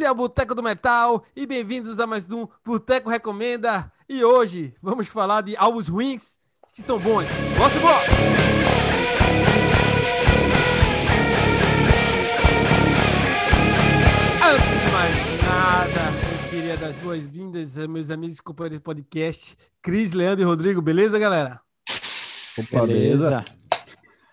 Esse 0.00 0.06
é 0.06 0.10
o 0.10 0.14
Boteco 0.14 0.54
do 0.54 0.62
Metal 0.62 1.26
e 1.36 1.44
bem-vindos 1.44 2.00
a 2.00 2.06
mais 2.06 2.30
um 2.30 2.48
Boteco 2.64 3.10
Recomenda. 3.10 3.92
E 4.08 4.24
hoje 4.24 4.74
vamos 4.80 5.08
falar 5.08 5.42
de 5.42 5.54
álbuns 5.58 5.88
ruins 5.88 6.38
que 6.72 6.80
são 6.80 6.98
bons. 6.98 7.26
Vamos 7.58 7.76
embora! 7.76 8.06
Antes 14.42 14.80
de 14.80 14.90
mais 14.90 15.14
nada, 15.44 16.44
eu 16.44 16.48
queria 16.48 16.76
dar 16.78 16.86
as 16.86 16.96
boas-vindas 16.96 17.76
a 17.76 17.86
meus 17.86 18.08
amigos 18.08 18.38
e 18.38 18.42
companheiros 18.42 18.78
de 18.78 18.82
podcast, 18.82 19.54
Cris, 19.82 20.14
Leandro 20.14 20.40
e 20.40 20.46
Rodrigo. 20.46 20.80
Beleza, 20.80 21.18
galera? 21.18 21.60
Opa, 22.56 22.86
beleza. 22.86 23.44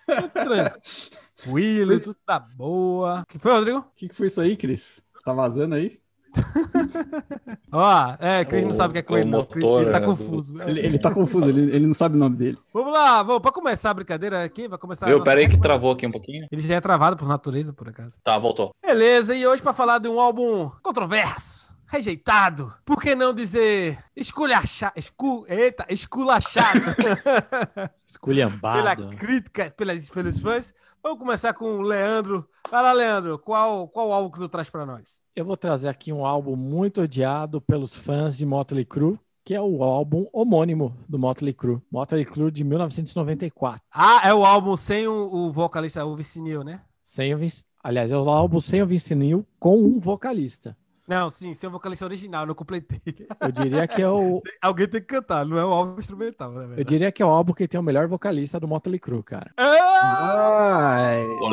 Tranquilo, 0.05 1.99
tudo 1.99 2.17
tá 2.25 2.39
boa. 2.39 3.23
O 3.23 3.25
que 3.25 3.37
foi, 3.37 3.51
Rodrigo? 3.51 3.79
O 3.79 3.85
que, 3.93 4.07
que 4.07 4.15
foi 4.15 4.27
isso 4.27 4.39
aí, 4.39 4.55
Cris? 4.55 5.05
Tá 5.27 5.33
vazando 5.33 5.75
aí? 5.75 5.99
Ó, 7.69 8.15
é, 8.17 8.45
Cris 8.45 8.63
não 8.63 8.71
sabe 8.71 8.91
o 8.91 8.93
que 8.93 8.99
é 8.99 9.01
com 9.01 9.17
ele, 9.17 9.29
não. 9.29 9.43
Cris, 9.43 9.65
ele 9.65 9.91
tá 9.91 9.97
é, 9.97 10.01
confuso. 10.01 10.61
Ele, 10.61 10.79
ele 10.79 10.99
tá 10.99 11.13
confuso, 11.13 11.49
ele, 11.49 11.61
ele 11.63 11.85
não 11.85 11.93
sabe 11.93 12.15
o 12.15 12.17
nome 12.17 12.37
dele. 12.37 12.57
Vamos 12.73 12.93
lá, 12.93 13.21
vamos, 13.23 13.41
pra 13.41 13.51
começar 13.51 13.89
a 13.89 13.93
brincadeira 13.93 14.41
aqui, 14.41 14.69
vai 14.69 14.79
começar. 14.79 15.05
a 15.05 15.09
Viu? 15.09 15.17
nossa 15.17 15.29
Pera 15.29 15.41
aí 15.41 15.49
que 15.49 15.59
travou 15.59 15.91
aqui 15.91 16.07
um 16.07 16.11
pouquinho. 16.13 16.47
Ele 16.49 16.61
já 16.61 16.75
é 16.75 16.79
travado 16.79 17.17
por 17.17 17.27
natureza, 17.27 17.73
por 17.73 17.89
acaso. 17.89 18.17
Tá, 18.23 18.37
voltou. 18.37 18.71
Beleza, 18.81 19.35
e 19.35 19.45
hoje 19.45 19.61
pra 19.61 19.73
falar 19.73 19.97
de 19.97 20.07
um 20.07 20.17
álbum 20.17 20.71
controverso, 20.81 21.75
rejeitado, 21.87 22.73
por 22.85 23.01
que 23.01 23.13
não 23.13 23.33
dizer 23.33 23.99
esculachado, 24.15 24.93
escu, 24.95 25.45
eita, 25.49 25.85
esculachado 25.89 26.79
pela 26.95 27.91
Esculhambado. 28.05 29.09
crítica, 29.17 29.73
pelas, 29.75 30.09
pelos 30.09 30.39
fãs. 30.39 30.73
Vamos 31.03 31.19
começar 31.19 31.53
com 31.53 31.79
o 31.79 31.81
Leandro. 31.81 32.47
Vai 32.71 32.81
lá, 32.81 32.93
Leandro, 32.93 33.37
qual, 33.39 33.89
qual 33.89 34.13
álbum 34.13 34.31
que 34.31 34.39
tu 34.39 34.47
traz 34.47 34.69
pra 34.69 34.85
nós? 34.85 35.16
Eu 35.37 35.45
vou 35.45 35.55
trazer 35.55 35.87
aqui 35.87 36.11
um 36.11 36.25
álbum 36.25 36.55
muito 36.55 37.03
odiado 37.03 37.61
pelos 37.61 37.95
fãs 37.95 38.35
de 38.35 38.43
Motley 38.43 38.83
Crue, 38.83 39.19
que 39.45 39.53
é 39.53 39.61
o 39.61 39.83
álbum 39.83 40.25
homônimo 40.33 40.97
do 41.07 41.19
Motley 41.19 41.53
Crue. 41.53 41.79
Motley 41.91 42.25
Crue 42.25 42.49
de 42.49 42.63
1994. 42.63 43.79
Ah, 43.93 44.21
é 44.23 44.33
o 44.33 44.43
álbum 44.43 44.75
sem 44.75 45.07
o, 45.07 45.13
o 45.31 45.51
vocalista, 45.51 46.03
o 46.03 46.15
Vince 46.15 46.41
Neil, 46.41 46.63
né? 46.63 46.81
Sem 47.03 47.35
o 47.35 47.37
Vince... 47.37 47.63
Aliás, 47.83 48.11
é 48.11 48.17
o 48.17 48.27
álbum 48.27 48.59
sem 48.59 48.81
o 48.81 48.87
Vince 48.87 49.13
Neil 49.13 49.45
com 49.59 49.77
um 49.77 49.99
vocalista. 49.99 50.75
Não, 51.07 51.29
sim, 51.29 51.53
sem 51.53 51.69
o 51.69 51.71
vocalista 51.71 52.03
original, 52.03 52.47
não 52.47 52.55
completei. 52.55 52.99
Eu 53.39 53.51
diria 53.51 53.87
que 53.87 54.01
é 54.01 54.09
o, 54.09 54.41
Alguém 54.59 54.87
tem 54.87 54.99
que 54.99 55.07
cantar, 55.07 55.45
não 55.45 55.57
é 55.59 55.63
o 55.63 55.69
álbum 55.69 55.99
instrumental, 55.99 56.51
né? 56.51 56.75
eu 56.77 56.83
diria 56.83 57.11
que 57.11 57.21
é 57.21 57.25
o 57.25 57.29
álbum 57.29 57.53
que 57.53 57.67
tem 57.67 57.79
o 57.79 57.83
melhor 57.83 58.07
vocalista 58.07 58.59
do 58.59 58.67
Motley 58.67 58.99
Crue, 58.99 59.21
cara. 59.21 59.51
Ah, 59.55 60.97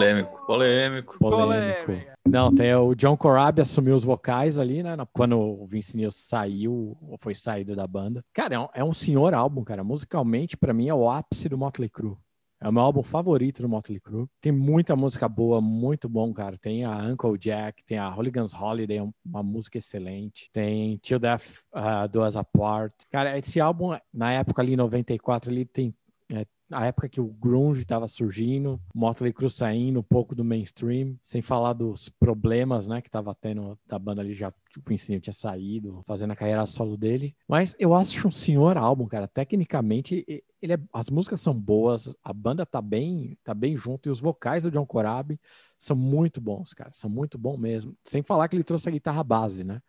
Polêmico, 0.05 0.47
polêmico. 0.47 1.19
Polêmico. 1.19 2.15
Não, 2.29 2.55
tem 2.55 2.75
o 2.75 2.95
John 2.95 3.17
Corabi 3.17 3.63
assumiu 3.63 3.95
os 3.95 4.05
vocais 4.05 4.59
ali, 4.59 4.83
né? 4.83 4.97
Quando 5.13 5.39
o 5.39 5.67
Vince 5.67 5.97
Neil 5.97 6.11
saiu, 6.11 6.97
ou 7.01 7.17
foi 7.21 7.35
saído 7.35 7.75
da 7.75 7.87
banda. 7.87 8.23
Cara, 8.35 8.55
é 8.55 8.59
um, 8.59 8.69
é 8.75 8.85
um 8.85 8.93
senhor 8.93 9.33
álbum, 9.33 9.65
cara. 9.65 9.83
Musicalmente, 9.83 10.57
pra 10.57 10.75
mim, 10.75 10.89
é 10.89 10.95
o 10.95 11.11
ápice 11.11 11.49
do 11.49 11.57
Motley 11.57 11.89
Crue. 11.89 12.17
É 12.61 12.69
o 12.69 12.73
meu 12.73 12.83
álbum 12.83 13.03
favorito 13.03 13.63
do 13.63 13.69
Motley 13.69 13.99
Crue. 13.99 14.27
Tem 14.41 14.53
muita 14.53 14.95
música 14.95 15.29
boa, 15.29 15.61
muito 15.61 16.09
bom, 16.09 16.33
cara. 16.35 16.59
Tem 16.59 16.85
a 16.85 16.99
Uncle 16.99 17.39
Jack, 17.39 17.83
tem 17.85 17.99
a 17.99 18.09
Hooligan's 18.15 18.55
Holiday, 18.55 19.01
uma 19.25 19.43
música 19.43 19.79
excelente. 19.79 20.51
Tem 20.53 20.99
Till 20.99 21.19
Death 21.19 21.61
uh, 21.75 22.09
Do 22.11 22.23
Us 22.23 22.37
Apart. 22.37 22.93
Cara, 23.11 23.39
esse 23.39 23.59
álbum, 23.59 23.97
na 24.13 24.33
época 24.33 24.61
ali, 24.61 24.77
94, 24.77 25.51
ele 25.51 25.65
tem 25.65 25.95
é, 26.33 26.47
a 26.71 26.87
época 26.87 27.09
que 27.09 27.21
o 27.21 27.27
grunge 27.27 27.83
estava 27.83 28.09
surgindo, 28.09 28.81
Motley 28.95 29.33
Crue 29.33 29.51
saindo 29.51 30.01
um 30.01 30.03
pouco 30.03 30.35
do 30.35 30.45
mainstream, 30.45 31.17
sem 31.23 31.43
falar 31.43 31.73
dos 31.73 32.09
problemas, 32.09 32.87
né, 32.87 33.01
que 33.03 33.11
tava 33.11 33.35
tendo 33.35 33.79
da 33.87 33.99
banda 33.99 34.21
ali 34.23 34.35
já, 34.35 34.49
o 34.49 34.53
Vince 34.89 35.11
Neil 35.11 35.21
tinha 35.21 35.35
saído, 35.35 36.03
fazendo 36.07 36.33
a 36.33 36.37
carreira 36.37 36.67
solo 36.67 36.97
dele. 36.97 37.35
Mas 37.47 37.77
eu 37.79 37.95
acho 37.95 38.29
um 38.29 38.33
senhor 38.33 38.77
álbum, 38.77 39.07
cara. 39.07 39.29
Tecnicamente, 39.29 40.25
ele 40.61 40.73
é- 40.73 40.81
as 40.93 41.11
músicas 41.11 41.41
são 41.41 41.55
boas, 41.55 42.15
a 42.23 42.33
banda 42.33 42.65
tá 42.65 42.81
bem, 42.81 43.37
tá 43.45 43.53
bem 43.53 43.77
junto 43.77 44.09
e 44.09 44.13
os 44.13 44.21
vocais 44.21 44.63
do 44.63 44.71
John 44.71 44.87
Corabi 44.87 45.39
são 45.79 45.95
muito 45.95 46.41
bons, 46.41 46.73
cara. 46.73 46.91
São 46.95 47.11
muito 47.11 47.37
bons 47.37 47.59
mesmo. 47.59 47.95
Sem 48.05 48.23
falar 48.23 48.49
que 48.49 48.57
ele 48.57 48.65
trouxe 48.65 48.89
a 48.89 48.93
guitarra 48.93 49.23
base, 49.23 49.63
né? 49.63 49.83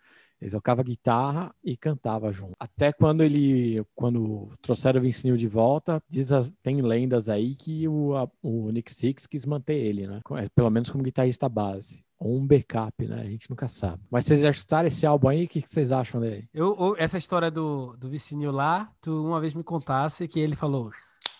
Ele 0.45 0.51
tocava 0.51 0.83
guitarra 0.83 1.51
e 1.63 1.75
cantava 1.75 2.31
junto. 2.31 2.53
Até 2.59 2.94
quando 2.94 3.23
ele, 3.23 3.83
quando 3.95 4.51
trouxeram 4.61 5.00
o 5.00 5.03
Vince 5.03 5.25
Neil 5.25 5.35
de 5.38 5.47
volta, 5.47 6.00
diz 6.07 6.31
as- 6.31 6.53
tem 6.61 6.81
lendas 6.83 7.29
aí 7.29 7.56
que 7.56 7.88
o, 7.88 8.16
a- 8.16 8.29
o 8.44 8.69
Nick 8.72 8.94
Six 8.94 9.25
quis 9.25 9.44
manter 9.44 9.73
ele, 9.75 10.05
né? 10.05 10.22
É, 10.34 10.45
Pelo 10.53 10.69
menos 10.69 10.91
como 10.91 11.03
guitarrista 11.03 11.50
base. 11.50 12.05
Ou 12.19 12.38
um 12.38 12.45
backup, 12.45 13.07
né? 13.07 13.22
A 13.22 13.25
gente 13.29 13.50
nunca 13.50 13.67
sabe. 13.67 14.03
Mas 14.09 14.25
vocês 14.25 14.39
já 14.41 14.51
esse 14.88 15.05
álbum 15.05 15.29
aí? 15.29 15.45
O 15.45 15.47
que 15.47 15.61
vocês 15.61 15.91
acham 15.91 16.22
dele? 16.22 16.47
Eu- 16.53 16.95
essa 16.97 17.17
história 17.17 17.50
do, 17.50 17.95
do 17.97 18.07
Vicinho 18.07 18.51
lá, 18.51 18.91
tu 19.01 19.25
uma 19.25 19.41
vez 19.41 19.53
me 19.55 19.63
contasse 19.63 20.28
que 20.28 20.39
ele 20.39 20.55
falou. 20.55 20.91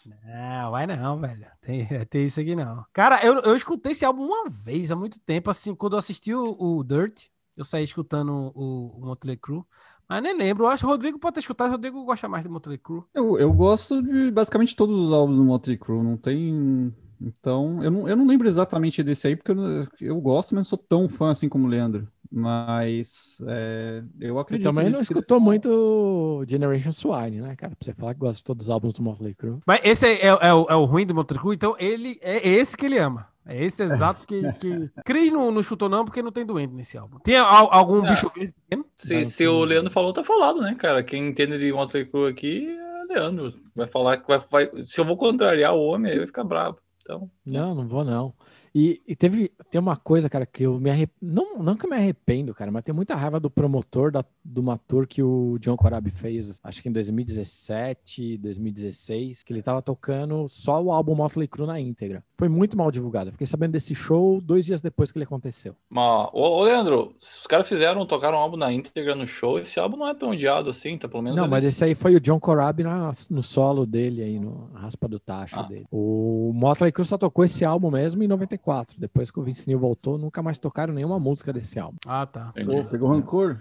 Não, 0.06 0.72
vai 0.72 0.86
não, 0.86 1.20
velho. 1.20 1.46
Tem, 1.62 1.88
tem 2.10 2.26
isso 2.26 2.40
aqui 2.40 2.56
não. 2.56 2.84
Cara, 2.94 3.24
eu, 3.26 3.36
eu 3.42 3.56
escutei 3.56 3.92
esse 3.92 4.06
álbum 4.06 4.24
uma 4.26 4.50
vez, 4.50 4.92
há 4.92 4.96
muito 4.96 5.20
tempo, 5.20 5.50
assim, 5.50 5.74
quando 5.74 5.94
eu 5.94 6.00
assisti 6.00 6.34
o, 6.34 6.56
o 6.60 6.84
Dirt, 6.84 7.26
eu 7.58 7.66
saí 7.66 7.84
escutando 7.84 8.52
o, 8.56 8.98
o 8.98 9.06
Motley 9.06 9.38
Crue, 9.38 9.64
mas 10.08 10.22
nem 10.22 10.38
lembro. 10.38 10.66
Eu 10.66 10.70
acho 10.70 10.82
que 10.82 10.88
o 10.88 10.90
Rodrigo 10.90 11.20
pode 11.20 11.36
ter 11.36 11.40
escutado, 11.42 11.70
o 11.70 11.72
Rodrigo 11.74 12.04
gosta 12.06 12.28
mais 12.28 12.44
de 12.44 12.50
Motley 12.50 12.78
Crue. 12.78 13.04
eu, 13.14 13.38
eu 13.40 13.52
gosto 13.54 14.02
de 14.02 14.32
basicamente 14.32 14.76
todos 14.76 15.00
os 15.00 15.12
álbuns 15.12 15.38
do 15.38 15.44
Motley 15.44 15.78
Crue, 15.78 16.04
não 16.04 16.18
tem... 16.18 16.94
Então, 17.22 17.82
eu 17.82 17.90
não, 17.90 18.10
eu 18.10 18.16
não 18.16 18.28
lembro 18.28 18.46
exatamente 18.46 19.02
desse 19.02 19.26
aí, 19.28 19.36
porque 19.38 19.52
eu, 19.52 19.58
eu 20.02 20.20
gosto, 20.20 20.54
mas 20.54 20.60
não 20.60 20.64
sou 20.66 20.78
tão 20.78 21.08
fã 21.08 21.32
assim 21.32 21.48
como 21.48 21.66
o 21.66 21.70
Leandro. 21.70 22.08
Mas 22.30 23.38
é, 23.48 24.04
eu 24.20 24.36
Você 24.36 24.42
acredito... 24.42 24.68
também 24.68 24.90
não 24.90 24.98
que- 24.98 25.04
escutou 25.04 25.40
muito 25.40 26.44
Generation 26.48 26.92
Swine, 26.92 27.40
né, 27.40 27.56
cara? 27.56 27.74
Pra 27.74 27.86
você 27.86 27.94
falar 27.94 28.14
que 28.14 28.20
gosta 28.20 28.38
de 28.40 28.44
todos 28.44 28.66
os 28.66 28.70
álbuns 28.70 28.92
do 28.94 29.02
Motley 29.02 29.34
Crue. 29.34 29.60
Mas 29.66 29.80
esse 29.86 30.06
é, 30.06 30.26
é- 30.28 30.28
é 30.50 30.54
o, 30.54 30.66
é 30.70 30.76
o 30.76 30.84
ruim 30.84 31.06
do 31.06 31.16
Motley 31.16 31.40
Crue, 31.40 31.56
então 31.56 31.74
ele 31.80 32.20
é 32.22 32.46
esse 32.48 32.76
que 32.76 32.86
ele 32.86 32.98
ama. 33.00 33.28
É 33.48 33.64
esse 33.64 33.84
exato 33.84 34.26
que. 34.26 34.42
que... 34.60 34.90
Cris 35.06 35.32
não, 35.32 35.52
não 35.52 35.62
escutou, 35.62 35.88
não, 35.88 36.04
porque 36.04 36.22
não 36.22 36.32
tem 36.32 36.46
doente 36.46 36.74
nesse 36.74 36.98
álbum. 36.98 37.20
Tem 37.20 37.38
al- 37.38 37.72
algum 37.72 38.04
Ah. 38.06 38.10
bicho 38.12 38.32
verde 38.36 38.54
pequeno? 38.54 38.86
Se, 38.96 39.14
Não, 39.14 39.26
se 39.26 39.32
sim. 39.32 39.48
o 39.48 39.64
Leandro 39.64 39.92
falou, 39.92 40.12
tá 40.14 40.24
falado, 40.24 40.62
né, 40.62 40.74
cara? 40.76 41.04
Quem 41.04 41.28
entende 41.28 41.58
de 41.60 41.72
Motley 41.72 42.06
Crue 42.06 42.30
aqui 42.30 42.68
é 42.68 43.14
Leandro. 43.14 43.54
Vai 43.76 43.88
falar 43.88 44.18
que 44.18 44.28
vai, 44.28 44.40
vai- 44.50 44.72
Se 44.88 45.00
eu 45.00 45.06
vou 45.06 45.16
contrariar 45.18 45.74
o 45.76 45.82
homem, 45.86 46.10
ele 46.12 46.20
vai 46.22 46.28
ficar 46.28 46.44
bravo. 46.44 46.78
Então, 47.02 47.30
Não, 47.46 47.76
não 47.76 47.88
vou 47.88 48.04
não. 48.04 48.34
E, 48.78 49.02
e 49.08 49.16
teve 49.16 49.53
tem 49.72 49.80
uma 49.80 49.96
coisa, 49.96 50.30
cara, 50.30 50.46
que 50.46 50.63
eu 50.63 50.78
me 50.81 50.90
arrep... 50.90 51.09
não, 51.22 51.59
não 51.59 51.78
que 51.78 51.86
eu 51.86 51.90
me 51.90 51.96
arrependo, 51.96 52.53
cara, 52.53 52.69
mas 52.72 52.84
tenho 52.84 52.94
muita 52.96 53.16
raiva 53.16 53.40
do 53.40 53.50
promotor 53.50 54.12
da, 54.12 54.25
de 54.44 54.59
uma 54.59 54.78
tour 54.78 55.08
que 55.08 55.24
o 55.24 55.58
John 55.59 55.78
Corabi 55.78 56.12
fez, 56.12 56.59
acho 56.62 56.81
que 56.84 56.90
em 56.90 56.91
2017, 56.91 58.38
2016, 58.38 59.44
que 59.44 59.53
ele 59.53 59.62
tava 59.62 59.81
tocando 59.81 60.47
só 60.50 60.81
o 60.84 60.91
álbum 60.91 61.16
Motley 61.16 61.47
Crue 61.47 61.66
na 61.68 61.80
íntegra. 61.80 62.22
Foi 62.38 62.50
muito 62.50 62.78
mal 62.78 62.91
divulgado. 62.91 63.30
Eu 63.30 63.31
Fiquei 63.31 63.47
sabendo 63.47 63.72
desse 63.72 63.96
show 63.96 64.41
dois 64.41 64.66
dias 64.66 64.81
depois 64.81 65.09
que 65.12 65.18
ele 65.18 65.24
aconteceu. 65.24 65.74
mas, 65.90 66.30
ô, 66.34 66.41
ô, 66.59 66.64
Leandro, 66.64 67.16
os 67.22 67.47
caras 67.47 67.68
fizeram, 67.69 68.06
tocaram 68.06 68.38
um 68.38 68.41
álbum 68.41 68.58
na 68.58 68.74
íntegra 68.74 69.16
no 69.16 69.25
show, 69.25 69.58
esse 69.58 69.80
álbum 69.80 69.96
não 69.97 70.08
é 70.09 70.14
tão 70.14 70.31
odiado 70.31 70.69
assim, 70.69 70.97
tá? 70.97 71.08
Pelo 71.08 71.24
menos 71.24 71.38
Não, 71.40 71.47
mas 71.47 71.64
eles- 71.64 71.75
esse 71.75 71.84
aí 71.85 71.96
foi 71.96 72.16
o 72.16 72.19
John 72.19 72.40
Corabi 72.41 72.84
na- 72.84 73.14
no 73.30 73.41
solo 73.41 73.85
dele 73.85 74.22
aí, 74.22 74.40
no 74.40 74.69
na 74.74 74.80
raspa 74.81 75.08
do 75.08 75.19
tacho 75.19 75.58
Ah. 75.59 75.64
dele. 75.64 75.85
O 75.90 76.52
Motley 76.53 76.91
Crue 76.91 77.06
só 77.06 77.18
tocou 77.18 77.46
esse 77.46 77.64
álbum 77.64 77.90
mesmo 77.90 78.22
em 78.22 78.28
94. 78.28 78.65
Depois 78.98 79.30
que 79.31 79.40
o 79.40 79.44
Vince 79.44 79.68
Neil 79.68 79.80
voltou, 79.80 80.18
nunca 80.18 80.42
mais 80.42 80.58
tocaram 80.59 80.94
nenhuma 80.94 81.20
música 81.20 81.52
desse 81.53 81.80
álbum. 81.80 81.98
Ah, 82.06 82.26
tá. 82.26 82.53
Pô, 82.66 82.84
pegou 82.86 83.09
rancor. 83.09 83.59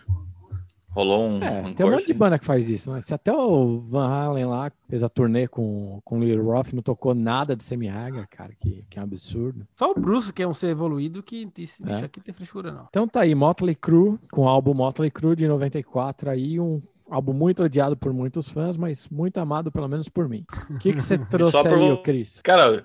Rolou 0.90 1.26
um. 1.28 1.42
É, 1.42 1.60
um 1.60 1.74
tem 1.74 1.84
um 1.84 1.90
monte 1.90 2.06
de 2.06 2.14
banda 2.14 2.38
que 2.38 2.44
faz 2.44 2.68
isso, 2.68 2.92
né? 2.92 3.00
Se 3.00 3.12
até 3.12 3.32
o 3.32 3.80
Van 3.80 4.06
Halen 4.06 4.44
lá 4.46 4.70
fez 4.88 5.02
a 5.02 5.08
turnê 5.08 5.48
com, 5.48 6.00
com 6.04 6.20
o 6.20 6.24
Little 6.24 6.44
Roth, 6.44 6.72
não 6.72 6.82
tocou 6.82 7.12
nada 7.16 7.56
de 7.56 7.64
Sammy 7.64 7.88
Hagar, 7.88 8.28
cara, 8.28 8.52
que, 8.60 8.84
que 8.88 8.96
é 8.96 9.02
um 9.02 9.04
absurdo. 9.04 9.66
Só 9.74 9.90
o 9.90 9.94
Bruce, 10.00 10.32
que 10.32 10.40
é 10.40 10.46
um 10.46 10.54
ser 10.54 10.68
evoluído, 10.68 11.20
que 11.20 11.50
disse, 11.52 11.82
bicho, 11.82 11.98
É. 11.98 12.04
aqui 12.04 12.20
tem 12.20 12.32
frescura, 12.32 12.70
não. 12.70 12.86
Então 12.88 13.08
tá 13.08 13.22
aí, 13.22 13.34
Motley 13.34 13.74
Crue, 13.74 14.18
com 14.30 14.42
o 14.42 14.48
álbum 14.48 14.72
Motley 14.72 15.10
Crue 15.10 15.34
de 15.34 15.48
94, 15.48 16.30
aí 16.30 16.60
um 16.60 16.80
álbum 17.10 17.32
muito 17.32 17.64
odiado 17.64 17.96
por 17.96 18.12
muitos 18.12 18.48
fãs, 18.48 18.76
mas 18.76 19.08
muito 19.08 19.38
amado 19.38 19.72
pelo 19.72 19.88
menos 19.88 20.08
por 20.08 20.28
mim. 20.28 20.44
O 20.70 20.78
que, 20.78 20.92
que 20.92 21.00
você 21.00 21.18
trouxe 21.26 21.60
por 21.60 21.72
aí, 21.76 22.02
Cris? 22.04 22.40
Cara, 22.40 22.84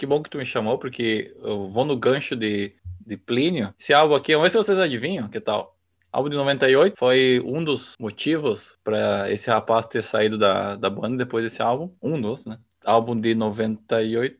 que 0.00 0.06
bom 0.06 0.22
que 0.22 0.30
tu 0.30 0.38
me 0.38 0.46
chamou, 0.46 0.78
porque 0.78 1.34
eu 1.42 1.68
vou 1.70 1.84
no 1.84 1.94
gancho 1.94 2.34
de, 2.34 2.74
de 3.06 3.18
Plínio. 3.18 3.74
Esse 3.78 3.92
álbum 3.92 4.14
aqui, 4.14 4.32
vamos 4.32 4.46
ver 4.46 4.50
se 4.50 4.56
vocês 4.56 4.78
adivinham 4.78 5.28
que 5.28 5.38
tal. 5.38 5.76
Álbum 6.10 6.30
de 6.30 6.36
98 6.36 6.96
foi 6.98 7.38
um 7.44 7.62
dos 7.62 7.94
motivos 8.00 8.78
para 8.82 9.30
esse 9.30 9.50
rapaz 9.50 9.86
ter 9.86 10.02
saído 10.02 10.38
da, 10.38 10.74
da 10.74 10.88
banda 10.88 11.18
depois 11.18 11.44
desse 11.44 11.60
álbum. 11.60 11.94
Um 12.02 12.18
dos, 12.18 12.46
né? 12.46 12.58
Álbum 12.82 13.14
de 13.20 13.34
98, 13.34 14.38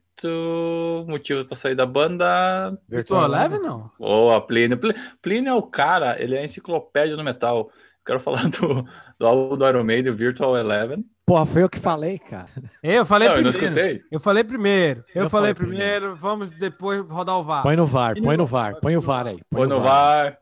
motivos 1.07 1.45
para 1.45 1.57
sair 1.57 1.75
da 1.75 1.85
banda. 1.85 2.77
Virtual 2.89 3.25
Eleven, 3.27 3.61
não? 3.61 3.91
Boa, 3.99 4.41
Plínio. 4.41 4.79
Pl- 4.79 4.95
Plínio 5.21 5.51
é 5.51 5.55
o 5.55 5.63
cara, 5.63 6.21
ele 6.21 6.37
é 6.37 6.41
a 6.41 6.45
enciclopédia 6.45 7.17
do 7.17 7.23
metal. 7.23 7.71
Quero 8.05 8.19
falar 8.19 8.49
do, 8.51 8.83
do 9.19 9.27
álbum 9.27 9.59
do 9.59 9.69
Iron 9.69 9.85
Maiden, 9.85 10.15
Virtual 10.15 10.57
Eleven. 10.57 11.05
Porra, 11.31 11.47
foi 11.47 11.63
eu 11.63 11.69
que 11.71 11.79
falei, 11.79 12.19
cara. 12.19 12.47
Eu 12.83 13.07
falei 13.07 13.29
não, 13.29 13.37
eu 13.37 13.43
não 13.45 13.53
primeiro. 13.53 13.77
escutei. 13.79 14.03
Eu 14.11 14.19
falei 14.19 14.43
primeiro. 14.43 15.05
Eu, 15.15 15.23
Eu 15.25 15.31
falei, 15.31 15.55
falei 15.55 15.69
primeiro. 15.71 16.17
Vamos 16.17 16.51
depois 16.51 17.01
rodar 17.09 17.39
o 17.39 17.45
VAR. 17.45 17.63
Põe 17.63 17.77
no 17.77 17.87
VAR, 17.87 18.17
põe 18.21 18.37
no 18.37 18.47
VAR, 18.47 18.81
põe 18.81 18.97
o 18.97 19.01
VAR 19.01 19.29
aí. 19.29 19.39
Põe 19.49 19.69
no 19.69 19.81
VAR. 19.81 20.37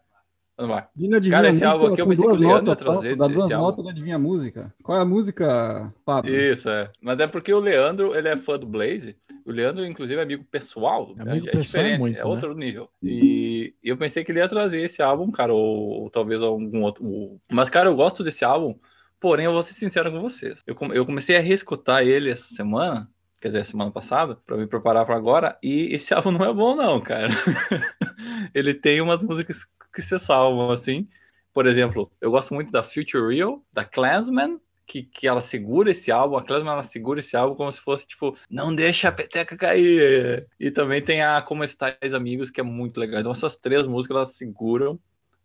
Vamos 0.56 0.74
lá. 0.74 0.88
Ele 0.98 1.14
adivinha 1.14 1.36
Cara, 1.42 1.50
esse 1.50 1.62
álbum 1.64 1.92
aqui 1.92 2.00
eu 2.00 2.06
pensei 2.08 2.22
que 2.24 2.26
duas 2.26 2.38
o 2.38 2.40
Leandro 2.40 2.56
ia 2.56 2.62
notas 2.70 2.78
só. 2.78 2.92
trazer 2.94 3.08
Tu 3.10 3.16
dá 3.18 3.26
esse- 3.26 3.34
duas 3.34 3.50
notas 3.50 3.84
e 3.84 3.88
adivinha 3.90 4.16
a 4.16 4.18
música. 4.18 4.74
Qual 4.82 4.96
é 4.98 5.02
a 5.02 5.04
música, 5.04 5.92
Pablo? 6.06 6.34
Isso, 6.34 6.70
é. 6.70 6.90
Mas 7.02 7.20
é 7.20 7.26
porque 7.26 7.52
o 7.52 7.60
Leandro, 7.60 8.14
ele 8.16 8.28
é 8.28 8.36
fã 8.36 8.58
do 8.58 8.66
Blaze. 8.66 9.14
O 9.44 9.52
Leandro, 9.52 9.84
inclusive, 9.86 10.18
é 10.18 10.22
amigo 10.24 10.42
pessoal. 10.50 11.12
né? 11.14 11.30
Amigo 11.30 11.46
é 11.48 11.50
pessoal 11.52 11.58
é 11.60 11.62
diferente, 11.62 12.00
muito, 12.00 12.18
é 12.18 12.24
né? 12.24 12.28
outro 12.28 12.54
nível. 12.54 12.88
E 13.02 13.74
eu 13.84 13.96
pensei 13.98 14.24
que 14.24 14.32
ele 14.32 14.40
ia 14.40 14.48
trazer 14.48 14.80
esse 14.80 15.02
álbum, 15.02 15.30
cara, 15.30 15.52
ou, 15.52 16.02
ou 16.02 16.10
talvez 16.10 16.40
algum 16.42 16.82
outro. 16.82 17.04
ou- 17.06 17.38
Mas, 17.52 17.68
cara, 17.68 17.88
eu 17.90 17.94
gosto 17.94 18.24
desse 18.24 18.42
álbum, 18.44 18.74
porém, 19.20 19.46
eu 19.46 19.52
vou 19.52 19.62
ser 19.62 19.74
sincero 19.74 20.10
com 20.10 20.20
vocês. 20.20 20.62
Eu, 20.66 20.76
eu 20.92 21.06
comecei 21.06 21.36
a 21.36 21.40
reescutar 21.40 22.02
ele 22.02 22.30
essa 22.30 22.54
semana, 22.54 23.08
quer 23.40 23.48
dizer, 23.48 23.66
semana 23.66 23.90
passada, 23.90 24.36
pra 24.46 24.56
me 24.56 24.66
preparar 24.66 25.04
pra 25.06 25.16
agora, 25.16 25.58
e 25.62 25.94
esse 25.94 26.12
álbum 26.14 26.32
não 26.32 26.44
é 26.44 26.52
bom, 26.52 26.76
não, 26.76 27.00
cara. 27.00 27.28
ele 28.54 28.74
tem 28.74 29.00
umas 29.00 29.22
músicas 29.22 29.66
que 29.92 30.02
se 30.02 30.18
salvam, 30.18 30.70
assim. 30.70 31.08
Por 31.52 31.66
exemplo, 31.66 32.10
eu 32.20 32.30
gosto 32.30 32.54
muito 32.54 32.70
da 32.70 32.82
Future 32.82 33.34
Real, 33.34 33.64
da 33.72 33.84
Clansman, 33.84 34.60
que, 34.86 35.02
que 35.02 35.28
ela 35.28 35.42
segura 35.42 35.90
esse 35.90 36.10
álbum, 36.10 36.36
a 36.36 36.42
Clansman 36.42 36.72
ela 36.72 36.82
segura 36.82 37.20
esse 37.20 37.36
álbum 37.36 37.54
como 37.54 37.70
se 37.70 37.80
fosse 37.80 38.08
tipo, 38.08 38.36
não 38.48 38.74
deixa 38.74 39.08
a 39.08 39.12
peteca 39.12 39.56
cair. 39.56 40.48
E 40.58 40.70
também 40.70 41.02
tem 41.02 41.22
a 41.22 41.42
Como 41.42 41.62
Estais 41.62 42.14
Amigos, 42.14 42.50
que 42.50 42.60
é 42.60 42.64
muito 42.64 42.98
legal. 42.98 43.20
Então 43.20 43.32
essas 43.32 43.56
três 43.56 43.86
músicas 43.86 44.16
elas 44.16 44.36
seguram 44.36 44.98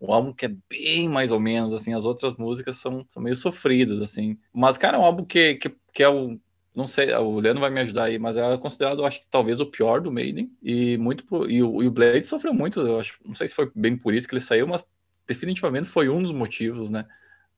o 0.05 0.13
álbum 0.13 0.33
que 0.33 0.45
é 0.45 0.55
bem 0.69 1.07
mais 1.07 1.31
ou 1.31 1.39
menos, 1.39 1.73
assim, 1.73 1.93
as 1.93 2.03
outras 2.03 2.35
músicas 2.35 2.77
são, 2.77 3.05
são 3.11 3.23
meio 3.23 3.35
sofridas, 3.37 4.01
assim. 4.01 4.37
Mas, 4.53 4.77
cara, 4.77 4.97
é 4.97 4.99
um 4.99 5.03
álbum 5.05 5.23
que, 5.23 5.55
que, 5.55 5.69
que 5.93 6.03
é 6.03 6.09
o. 6.09 6.37
Não 6.75 6.87
sei, 6.87 7.13
o 7.13 7.39
Leandro 7.39 7.61
vai 7.61 7.69
me 7.69 7.79
ajudar 7.81 8.05
aí, 8.05 8.17
mas 8.19 8.35
é 8.35 8.57
considerado, 8.57 9.05
acho 9.05 9.21
que 9.21 9.27
talvez 9.29 9.59
o 9.59 9.65
pior 9.65 10.01
do 10.01 10.11
Maiden. 10.11 10.51
E 10.61 10.97
muito 10.97 11.23
e, 11.49 11.61
o, 11.63 11.83
e 11.83 11.87
o 11.87 11.91
Blaze 11.91 12.23
sofreu 12.27 12.53
muito, 12.53 12.81
eu 12.81 12.99
acho. 12.99 13.17
Não 13.23 13.35
sei 13.35 13.47
se 13.47 13.53
foi 13.53 13.71
bem 13.75 13.95
por 13.95 14.13
isso 14.13 14.27
que 14.27 14.33
ele 14.33 14.41
saiu, 14.41 14.67
mas 14.67 14.83
definitivamente 15.27 15.87
foi 15.87 16.09
um 16.09 16.21
dos 16.21 16.31
motivos, 16.31 16.89
né? 16.89 17.05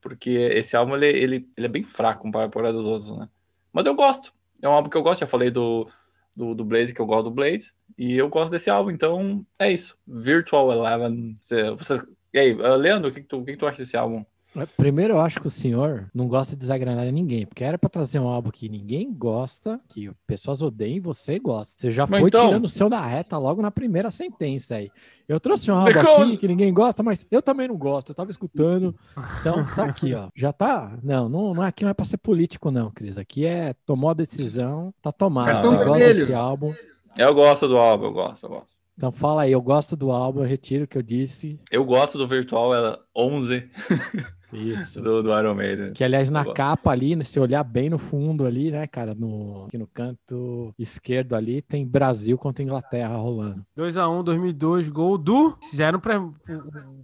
Porque 0.02 0.30
esse 0.30 0.76
álbum 0.76 0.96
ele, 0.96 1.08
ele, 1.08 1.50
ele 1.58 1.66
é 1.66 1.70
bem 1.70 1.84
fraco 1.84 2.22
comparado 2.24 2.52
com 2.52 2.60
os 2.80 2.86
outros, 2.86 3.18
né? 3.18 3.28
Mas 3.74 3.86
eu 3.88 3.96
gosto. 3.96 4.34
É 4.62 4.70
um 4.70 4.72
álbum 4.74 4.90
que 4.90 4.98
eu 4.98 5.02
gosto, 5.04 5.22
já 5.22 5.28
falei 5.28 5.50
do, 5.50 5.90
do, 6.36 6.54
do 6.54 6.64
Blaze, 6.66 6.94
que 6.94 7.02
eu 7.02 7.06
gosto 7.06 7.24
do 7.26 7.32
Blaze. 7.32 7.72
E 7.98 8.16
eu 8.16 8.30
gosto 8.30 8.52
desse 8.52 8.70
álbum, 8.70 8.92
então 8.92 9.46
é 9.58 9.72
isso. 9.72 9.98
Virtual 10.06 10.72
Eleven. 10.72 11.38
Você, 11.42 11.72
vocês- 11.72 12.04
e 12.36 12.40
aí, 12.40 12.54
uh, 12.54 12.76
Leandro, 12.76 13.10
o 13.10 13.14
que, 13.14 13.22
que, 13.22 13.28
tu, 13.28 13.38
o 13.40 13.46
que, 13.46 13.54
que 13.54 13.58
tu 13.58 13.66
acha 13.66 13.78
desse 13.78 13.96
álbum? 13.96 14.24
Primeiro, 14.78 15.16
eu 15.16 15.20
acho 15.20 15.42
que 15.42 15.48
o 15.48 15.50
senhor 15.50 16.10
não 16.14 16.30
gosta 16.30 16.54
de 16.56 16.60
desagradar 16.60 17.06
ninguém, 17.12 17.46
porque 17.46 17.64
era 17.64 17.78
pra 17.78 17.90
trazer 17.90 18.20
um 18.20 18.28
álbum 18.28 18.50
que 18.52 18.70
ninguém 18.70 19.14
gosta, 19.14 19.82
que 19.90 20.10
pessoas 20.26 20.62
odeiam 20.62 20.96
e 20.96 21.00
você 21.02 21.38
gosta. 21.40 21.74
Você 21.78 21.92
já 21.92 22.08
Mas 22.08 22.22
foi 22.22 22.30
então- 22.30 22.48
tirando 22.48 22.64
o 22.64 22.70
seu 22.70 22.90
da 22.90 23.06
reta 23.06 23.38
logo 23.38 23.62
na 23.62 23.70
primeira 23.70 24.10
sentença 24.10 24.76
aí. 24.76 24.90
Eu 25.28 25.42
trouxe 25.42 25.70
um 25.70 25.76
álbum 25.76 26.00
aqui 26.00 26.38
que 26.38 26.48
ninguém 26.48 26.74
gosta, 26.74 27.04
mas 27.04 27.28
eu 27.30 27.42
também 27.42 27.68
não 27.68 27.78
gosto. 27.78 28.12
Eu 28.12 28.16
tava 28.16 28.32
escutando. 28.32 28.96
Então, 29.42 29.66
tá 29.76 29.86
aqui, 29.86 30.14
ó. 30.14 30.30
Já 30.34 30.54
tá? 30.54 30.98
Não, 31.04 31.28
não, 31.28 31.54
não 31.54 31.64
aqui 31.64 31.84
não 31.84 31.92
é 31.92 31.94
pra 31.94 32.06
ser 32.06 32.18
político, 32.18 32.72
não, 32.72 32.90
Cris. 32.92 33.18
Aqui 33.18 33.46
é 33.46 33.74
tomou 33.86 34.10
a 34.10 34.14
decisão, 34.14 34.94
tá 35.02 35.12
tomado. 35.12 35.48
Cartão 35.48 35.78
Você 35.78 35.86
gosta 35.86 36.14
desse 36.14 36.34
álbum. 36.34 36.74
Eu 37.18 37.34
gosto 37.34 37.68
do 37.68 37.78
álbum, 37.78 38.06
eu 38.06 38.14
gosto, 38.14 38.46
eu 38.46 38.50
gosto. 38.50 38.75
Então 38.98 39.12
fala 39.12 39.42
aí, 39.44 39.52
eu 39.52 39.62
gosto 39.62 39.96
do 39.96 40.10
álbum, 40.12 40.42
eu 40.42 40.48
retiro 40.48 40.86
o 40.86 40.88
que 40.88 40.98
eu 40.98 41.02
disse. 41.02 41.60
Eu 41.70 41.84
gosto 41.84 42.18
do 42.18 42.26
Virtual 42.28 42.74
é 42.74 42.98
11 43.16 43.70
Isso. 44.54 45.02
do, 45.04 45.22
do 45.22 45.38
Iron 45.38 45.54
Maiden. 45.54 45.92
Que, 45.92 46.04
aliás, 46.04 46.30
na 46.30 46.42
Eu 46.42 46.46
gosto. 46.46 46.56
capa 46.56 46.92
ali, 46.92 47.14
né, 47.14 47.26
se 47.26 47.38
olhar 47.38 47.62
bem 47.64 47.90
no 47.90 47.98
fundo 47.98 48.46
ali, 48.46 48.72
né, 48.72 48.88
cara, 48.88 49.14
no, 49.14 49.66
aqui 49.66 49.78
no 49.78 49.86
canto 49.86 50.74
esquerdo 50.80 51.36
ali, 51.36 51.62
tem 51.62 51.86
Brasil 51.86 52.38
contra 52.38 52.64
Inglaterra 52.64 53.18
rolando. 53.18 53.66
2x1, 53.78 54.24
2002, 54.24 54.90
gol 54.90 55.18
do. 55.18 55.58
Já 55.74 55.88
era 55.88 55.98
um, 55.98 56.00
pré, 56.00 56.18
um 56.18 56.34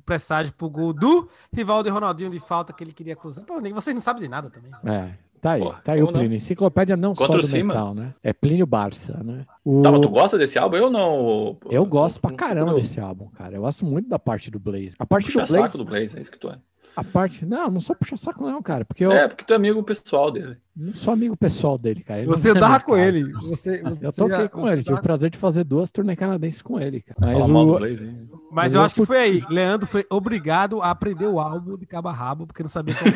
presságio 0.06 0.54
pro 0.54 0.70
gol 0.70 0.94
do 0.94 1.28
Rivaldo 1.54 1.90
e 1.90 1.92
Ronaldinho 1.92 2.30
de 2.30 2.40
falta 2.40 2.72
que 2.72 2.86
ele 2.86 2.94
queria 2.94 3.18
cruzar. 3.18 3.44
Pô, 3.44 3.60
nem 3.60 3.74
vocês 3.74 3.94
não 3.94 4.02
sabem 4.02 4.22
de 4.22 4.30
nada 4.30 4.50
também. 4.50 4.72
É, 4.86 5.12
tá 5.42 5.52
aí, 5.54 5.62
Porra, 5.62 5.82
tá 5.84 5.92
aí 5.94 6.02
o 6.02 6.06
como 6.06 6.14
não? 6.14 6.20
Plínio. 6.22 6.36
Enciclopédia 6.36 6.96
não 6.96 7.14
Contra 7.14 7.36
só 7.36 7.42
do 7.42 7.48
Cima. 7.48 7.74
metal, 7.74 7.96
né? 7.96 8.14
É 8.24 8.32
Plínio 8.32 8.66
Barça, 8.66 9.20
né? 9.24 9.46
O... 9.66 9.82
Tá, 9.82 9.92
mas 9.92 10.02
tu 10.02 10.10
gosta 10.10 10.38
desse 10.38 10.58
álbum? 10.60 10.78
Eu 10.78 10.90
não. 10.90 11.58
Eu 11.70 11.86
gosto 11.86 12.20
pra 12.22 12.32
caramba 12.32 12.74
desse 12.76 13.00
álbum, 13.00 13.28
cara. 13.30 13.56
Eu 13.56 13.62
gosto 13.62 13.86
muito 13.86 14.08
da 14.08 14.20
parte 14.20 14.52
do 14.52 14.60
Blaze. 14.60 14.96
A 15.00 15.06
parte 15.06 15.26
Puxa 15.26 15.42
do 15.42 15.48
Blaze, 15.48 15.72
saco 15.72 15.78
do 15.84 15.90
Blaze, 15.90 16.18
é 16.18 16.22
isso 16.22 16.32
que 16.32 16.38
tu 16.40 16.50
é. 16.50 16.58
a 16.96 17.04
parte... 17.04 17.46
Não, 17.46 17.70
não 17.72 17.80
sou 17.80 17.96
puxa-saco 17.96 18.44
não, 18.44 18.62
cara, 18.62 18.86
porque 18.86 19.06
eu 19.06 19.12
É, 19.12 19.28
porque 19.28 19.44
tu 19.44 19.54
é 19.54 19.56
amigo 19.56 19.82
pessoal 19.84 20.30
dele. 20.32 20.58
não 20.76 20.94
sou 20.94 21.14
amigo 21.14 21.36
pessoal 21.36 21.78
dele, 21.78 22.04
cara. 22.04 22.20
Ele 22.20 22.28
Você 22.28 22.50
andava 22.50 22.68
minha 22.68 22.80
com 22.82 22.92
casa. 22.94 23.08
ele. 23.08 23.32
Você, 23.34 23.82
você 23.84 24.06
Eu 24.06 24.14
toquei 24.14 24.48
com 24.50 24.68
ele, 24.70 24.84
tive 24.84 25.00
o 25.00 25.02
prazer 25.02 25.30
de 25.30 25.38
fazer 25.38 25.64
duas 25.64 25.90
turnê 25.90 26.16
canadenses 26.16 26.62
com 26.62 26.80
ele, 26.80 27.02
cara. 27.02 27.18
Mas 27.20 27.34
Fala 27.34 27.48
mal 27.48 27.66
do 27.66 27.74
o... 27.74 27.78
Blaze. 27.78 28.30
Mas 28.52 28.74
eu 28.74 28.82
eu 28.82 28.86
acho 28.86 28.96
que 28.96 29.06
foi 29.06 29.18
aí. 29.18 29.44
Leandro 29.50 29.88
foi 29.88 30.06
obrigado 30.10 30.82
a 30.82 30.92
aprender 30.92 31.26
o 31.26 31.40
álbum 31.40 31.78
de 31.78 31.86
cabo 31.86 32.10
a 32.10 32.12
rabo, 32.12 32.46
porque 32.46 32.62
não 32.62 32.70
sabia 32.70 32.96
como. 32.96 33.12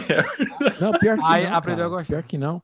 Não, 0.80 0.98
pior 1.00 1.18
que 1.18 1.24
Aí 1.26 1.46
não, 1.46 1.54
aprendeu 1.56 1.86
cara. 1.86 1.96
a 1.96 1.98
gostar. 1.98 2.14
Pior 2.14 2.24
que 2.24 2.38
não. 2.38 2.62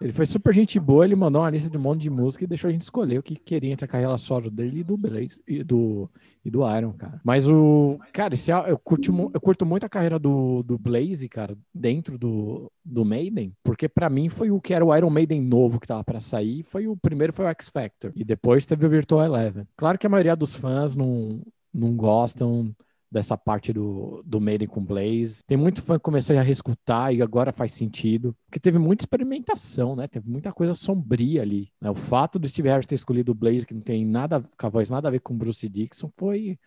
Ele 0.00 0.12
foi 0.12 0.26
super 0.26 0.52
gente 0.52 0.78
boa, 0.78 1.04
ele 1.04 1.14
mandou 1.14 1.40
uma 1.40 1.50
lista 1.50 1.70
de 1.70 1.78
um 1.78 1.80
monte 1.80 2.02
de 2.02 2.10
música 2.10 2.44
e 2.44 2.46
deixou 2.46 2.68
a 2.68 2.72
gente 2.72 2.82
escolher 2.82 3.18
o 3.18 3.22
que 3.22 3.36
queria 3.36 3.72
entre 3.72 3.84
a 3.84 3.88
carreira 3.88 4.18
solo 4.18 4.50
dele 4.50 4.80
e 4.80 4.84
do 4.84 4.96
Blaze 4.96 5.40
e 5.46 5.62
do, 5.62 6.10
e 6.44 6.50
do 6.50 6.60
Iron, 6.76 6.92
cara. 6.92 7.20
Mas 7.24 7.48
o. 7.48 7.98
Cara, 8.12 8.34
esse, 8.34 8.50
eu, 8.50 8.76
curto, 8.76 9.30
eu 9.32 9.40
curto 9.40 9.64
muito 9.64 9.86
a 9.86 9.88
carreira 9.88 10.18
do, 10.18 10.62
do 10.64 10.76
Blaze, 10.76 11.28
cara, 11.28 11.56
dentro 11.72 12.18
do, 12.18 12.70
do 12.84 13.04
Maiden, 13.04 13.52
porque 13.62 13.88
pra 13.88 14.10
mim 14.10 14.28
foi 14.28 14.50
o 14.50 14.60
que 14.60 14.74
era 14.74 14.84
o 14.84 14.94
Iron 14.94 15.10
Maiden 15.10 15.40
novo 15.40 15.78
que 15.80 15.86
tava 15.86 16.02
pra 16.02 16.20
sair. 16.20 16.64
Foi 16.64 16.88
o 16.88 16.96
primeiro 16.96 17.32
foi 17.32 17.46
o 17.46 17.48
X 17.48 17.68
Factor. 17.68 18.12
E 18.16 18.24
depois 18.24 18.66
teve 18.66 18.84
o 18.84 18.90
Virtual 18.90 19.24
Eleven. 19.24 19.66
Claro 19.76 19.96
que 19.96 20.06
a 20.06 20.10
maioria 20.10 20.34
dos 20.34 20.54
fãs 20.54 20.96
não, 20.96 21.40
não 21.74 21.94
gostam 21.96 22.74
dessa 23.14 23.38
parte 23.38 23.72
do, 23.72 24.22
do 24.26 24.40
Maiden 24.40 24.66
com 24.66 24.84
Blaze. 24.84 25.44
Tem 25.46 25.56
muito 25.56 25.80
fã 25.82 25.94
que 25.94 26.02
começou 26.02 26.36
a 26.36 26.42
reescutar 26.42 27.14
e 27.14 27.22
agora 27.22 27.52
faz 27.52 27.72
sentido. 27.72 28.36
Porque 28.46 28.58
teve 28.58 28.76
muita 28.76 29.02
experimentação, 29.02 29.94
né? 29.94 30.08
Teve 30.08 30.28
muita 30.28 30.52
coisa 30.52 30.74
sombria 30.74 31.42
ali. 31.42 31.70
né? 31.80 31.88
O 31.90 31.94
fato 31.94 32.40
do 32.40 32.48
Steve 32.48 32.68
Harris 32.68 32.86
ter 32.86 32.96
escolhido 32.96 33.30
o 33.30 33.34
Blaze, 33.34 33.64
que 33.64 33.72
não 33.74 33.80
tem 33.80 34.04
nada 34.04 34.42
com 34.58 34.66
a 34.66 34.68
voz 34.68 34.90
nada 34.90 35.06
a 35.06 35.10
ver 35.12 35.20
com 35.20 35.38
Bruce 35.38 35.68
Dixon, 35.68 36.10
foi, 36.16 36.58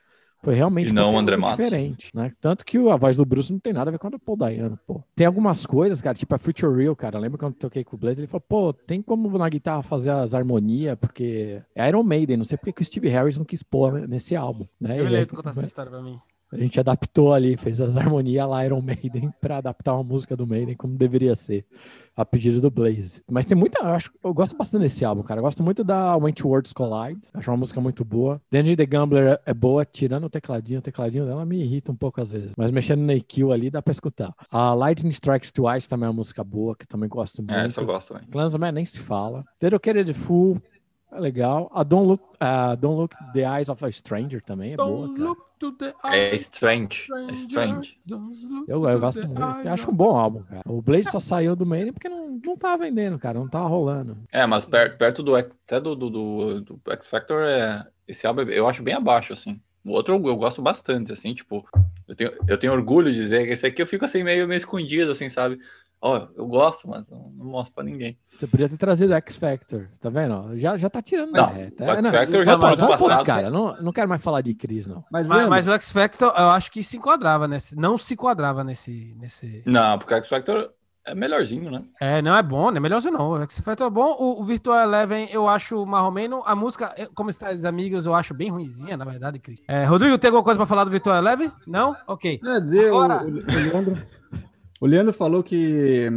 foi 0.43 0.53
realmente 0.55 0.89
E 0.89 0.93
não 0.93 1.17
André 1.17 1.35
Matos. 1.37 1.57
diferente, 1.65 2.09
né? 2.15 2.31
Tanto 2.39 2.65
que 2.65 2.77
a 2.77 2.95
voz 2.95 3.17
do 3.17 3.25
Bruce 3.25 3.51
não 3.51 3.59
tem 3.59 3.73
nada 3.73 3.89
a 3.89 3.91
ver 3.91 3.97
com 3.97 4.07
a 4.07 4.09
do 4.11 4.19
Paul 4.19 4.37
Dayano, 4.37 4.79
pô. 4.87 5.03
Tem 5.15 5.25
algumas 5.27 5.65
coisas, 5.65 6.01
cara, 6.01 6.15
tipo 6.15 6.33
a 6.33 6.37
Future 6.39 6.75
Real, 6.75 6.95
cara. 6.95 7.19
Lembra 7.19 7.37
quando 7.37 7.53
eu 7.53 7.59
toquei 7.59 7.83
com 7.83 7.95
o 7.95 7.99
Blaze? 7.99 8.19
Ele 8.21 8.27
falou, 8.27 8.43
pô, 8.47 8.73
tem 8.73 9.01
como 9.01 9.35
na 9.37 9.49
guitarra 9.49 9.81
fazer 9.83 10.11
as 10.11 10.33
harmonias, 10.33 10.97
porque 10.99 11.61
é 11.75 11.87
Iron 11.89 12.03
Maiden, 12.03 12.37
não 12.37 12.45
sei 12.45 12.57
porque 12.57 12.73
que 12.73 12.81
o 12.81 12.85
Steve 12.85 13.09
Harris 13.09 13.37
não 13.37 13.45
quis 13.45 13.63
pôr 13.63 14.07
nesse 14.07 14.35
álbum, 14.35 14.65
né? 14.79 14.97
Eu 14.99 15.03
Ele- 15.05 15.09
lembro 15.09 15.27
de 15.29 15.35
contar 15.35 15.49
essa 15.51 15.65
história 15.65 15.91
pra 15.91 16.01
mim. 16.01 16.19
A 16.51 16.57
gente 16.57 16.79
adaptou 16.79 17.33
ali, 17.33 17.57
fez 17.57 17.81
as 17.81 17.97
harmonias 17.97 18.47
lá 18.47 18.65
Iron 18.65 18.81
Maiden 18.81 19.31
pra 19.41 19.57
adaptar 19.57 19.93
uma 19.93 20.03
música 20.03 20.35
do 20.35 20.47
Maiden 20.47 20.75
como 20.75 20.95
deveria 20.97 21.35
ser, 21.35 21.65
a 22.15 22.25
pedido 22.25 22.59
do 22.61 22.71
Blaze. 22.71 23.21
Mas 23.29 23.45
tem 23.45 23.57
muita, 23.57 23.79
eu 23.79 23.87
acho, 23.89 24.11
eu 24.23 24.33
gosto 24.33 24.55
bastante 24.57 24.81
desse 24.83 25.03
álbum, 25.05 25.23
cara. 25.23 25.39
Eu 25.39 25.43
gosto 25.43 25.61
muito 25.63 25.83
da 25.83 26.15
When 26.15 26.33
Two 26.33 26.49
Worlds 26.49 26.73
Collide, 26.73 27.21
acho 27.33 27.51
uma 27.51 27.57
música 27.57 27.79
muito 27.81 28.03
boa. 28.05 28.41
Dandy 28.51 28.75
the 28.75 28.85
Gambler 28.85 29.33
é- 29.33 29.51
é 29.51 29.53
boa, 29.53 29.85
tirando 29.85 30.23
o 30.25 30.29
tecladinho, 30.29 30.79
o 30.79 30.81
tecladinho 30.81 31.25
dela 31.25 31.45
me 31.45 31.61
irrita 31.61 31.91
um 31.91 31.95
pouco 31.95 32.21
às 32.21 32.31
vezes, 32.31 32.53
mas 32.57 32.71
mexendo 32.71 33.01
no 33.01 33.11
EQ 33.11 33.51
ali 33.51 33.69
dá 33.69 33.81
pra 33.81 33.91
escutar. 33.91 34.33
A 34.51 34.73
Lightning 34.73 35.09
Strikes 35.11 35.51
Twice 35.51 35.87
também 35.87 36.07
é 36.07 36.09
uma 36.09 36.15
música 36.15 36.43
boa, 36.43 36.75
que 36.75 36.87
também 36.87 37.09
gosto 37.09 37.41
muito. 37.41 37.53
É, 37.53 37.65
essa 37.65 37.81
eu 37.81 37.85
gosto 37.85 38.13
também. 38.13 38.27
Clansman 38.29 38.71
nem 38.71 38.85
se 38.85 38.99
fala. 38.99 39.43
Dedicated 39.59 40.13
Fool 40.13 40.57
é 41.11 41.19
legal. 41.19 41.69
A 41.73 41.83
Don't 41.83 42.07
Look, 42.07 42.23
uh, 42.23 42.75
Don't 42.77 42.95
Look 42.99 43.15
the 43.33 43.41
Eyes 43.41 43.69
of 43.69 43.83
a 43.85 43.91
Stranger 43.91 44.41
também 44.41 44.73
é 44.73 44.77
boa, 44.77 45.07
Don't 45.07 45.19
cara. 45.19 45.46
Look 45.61 45.77
to 45.77 45.77
the 45.77 45.93
É 46.03 46.35
Strange. 46.35 47.07
É. 47.29 47.33
Strange. 47.33 47.97
Eu, 48.67 48.87
eu 48.87 48.99
gosto 48.99 49.27
muito. 49.27 49.41
Eu 49.41 49.71
acho 49.73 49.89
um 49.91 49.95
bom 49.95 50.17
álbum, 50.17 50.43
cara. 50.43 50.61
O 50.65 50.81
Blaze 50.81 51.09
só 51.11 51.19
saiu 51.19 51.55
do 51.55 51.65
Maiden 51.65 51.93
porque 51.93 52.09
não, 52.09 52.39
não 52.43 52.57
tava 52.57 52.83
vendendo, 52.83 53.17
cara. 53.19 53.39
Não 53.39 53.47
tava 53.47 53.67
rolando. 53.67 54.17
É, 54.31 54.45
mas 54.45 54.65
per- 54.65 54.97
perto 54.97 55.23
do 55.23 55.35
X- 55.37 55.57
até 55.65 55.79
do, 55.79 55.95
do, 55.95 56.09
do, 56.09 56.61
do 56.61 56.81
X 56.91 57.07
Factor, 57.07 57.41
é, 57.43 57.85
esse 58.07 58.25
álbum 58.25 58.41
eu 58.43 58.67
acho 58.67 58.83
bem 58.83 58.93
abaixo, 58.93 59.33
assim. 59.33 59.59
O 59.85 59.91
outro 59.91 60.13
eu, 60.15 60.27
eu 60.27 60.35
gosto 60.35 60.61
bastante, 60.61 61.13
assim, 61.13 61.33
tipo, 61.33 61.65
eu 62.07 62.15
tenho, 62.15 62.31
eu 62.47 62.57
tenho 62.57 62.73
orgulho 62.73 63.09
de 63.11 63.17
dizer 63.17 63.45
que 63.45 63.53
esse 63.53 63.65
aqui 63.65 63.81
eu 63.81 63.87
fico 63.87 64.03
assim 64.03 64.21
meio, 64.23 64.47
meio 64.47 64.57
escondido, 64.57 65.11
assim, 65.11 65.29
sabe? 65.29 65.57
Ó, 65.99 66.27
eu 66.35 66.47
gosto, 66.47 66.87
mas 66.87 67.09
não, 67.09 67.31
não 67.35 67.45
mostro 67.45 67.73
pra 67.73 67.83
ninguém. 67.83 68.17
Você 68.37 68.45
podia 68.45 68.69
ter 68.69 68.77
trazido 68.77 69.13
X 69.13 69.35
Factor, 69.35 69.89
tá 69.99 70.09
vendo? 70.09 70.55
Já, 70.57 70.77
já 70.77 70.89
tá 70.89 71.01
tirando 71.01 71.31
Não, 71.31 71.43
da 71.43 71.45
reta. 71.47 71.83
o 71.83 71.89
X 71.89 72.03
não, 72.03 72.11
Factor 72.11 72.45
já 72.45 72.55
vamos, 72.55 72.77
tá 72.77 72.85
vamos 72.85 73.07
passado. 73.07 73.25
cara. 73.25 73.49
Não, 73.49 73.81
não 73.81 73.91
quero 73.91 74.07
mais 74.07 74.21
falar 74.21 74.41
de 74.41 74.53
Cris, 74.53 74.85
não. 74.85 75.03
Mas, 75.11 75.27
Mas, 75.27 75.47
mas 75.49 75.67
o 75.67 75.71
X 75.71 75.91
Factor, 75.91 76.31
eu 76.37 76.49
acho 76.49 76.71
que 76.71 76.83
se 76.83 76.97
enquadrava 76.97 77.47
nesse. 77.47 77.75
Não 77.75 77.97
se 77.97 78.13
enquadrava 78.13 78.63
nesse. 78.63 79.15
nesse... 79.19 79.63
Não, 79.65 79.97
porque 79.97 80.13
o 80.13 80.17
X 80.17 80.29
Factor 80.29 80.71
é 81.03 81.15
melhorzinho, 81.15 81.71
né? 81.71 81.83
É, 81.99 82.21
não 82.21 82.35
é 82.35 82.43
bom, 82.43 82.69
não 82.69 82.77
é 82.77 82.79
melhor 82.79 83.01
não. 83.03 83.29
O 83.31 83.41
X 83.41 83.59
Factor 83.61 83.87
é 83.87 83.89
bom. 83.89 84.15
O, 84.19 84.41
o 84.41 84.45
Virtual 84.45 84.79
Eleven 84.83 85.27
eu 85.31 85.47
acho 85.47 85.83
marromeno. 85.83 86.43
A 86.45 86.55
música, 86.55 86.93
como 87.15 87.31
está 87.31 87.49
os 87.51 87.65
amigos, 87.65 88.05
eu 88.05 88.13
acho 88.13 88.35
bem 88.35 88.49
ruimzinha, 88.51 88.95
na 88.97 89.05
verdade, 89.05 89.39
Cris. 89.39 89.61
É, 89.67 89.83
Rodrigo, 89.85 90.17
tem 90.19 90.27
alguma 90.27 90.43
coisa 90.43 90.57
pra 90.59 90.67
falar 90.67 90.83
do 90.83 90.91
Virtual 90.91 91.15
Eleven? 91.17 91.51
Não? 91.65 91.95
Ok. 92.05 92.39
é 92.45 92.59
dizer, 92.59 92.91
o, 92.91 92.99
Agora- 92.99 93.23
o, 93.25 93.29
o 93.29 93.31
Leandro, 93.71 93.97
O 94.79 94.85
Leandro 94.85 95.11
falou 95.13 95.41
que, 95.43 96.07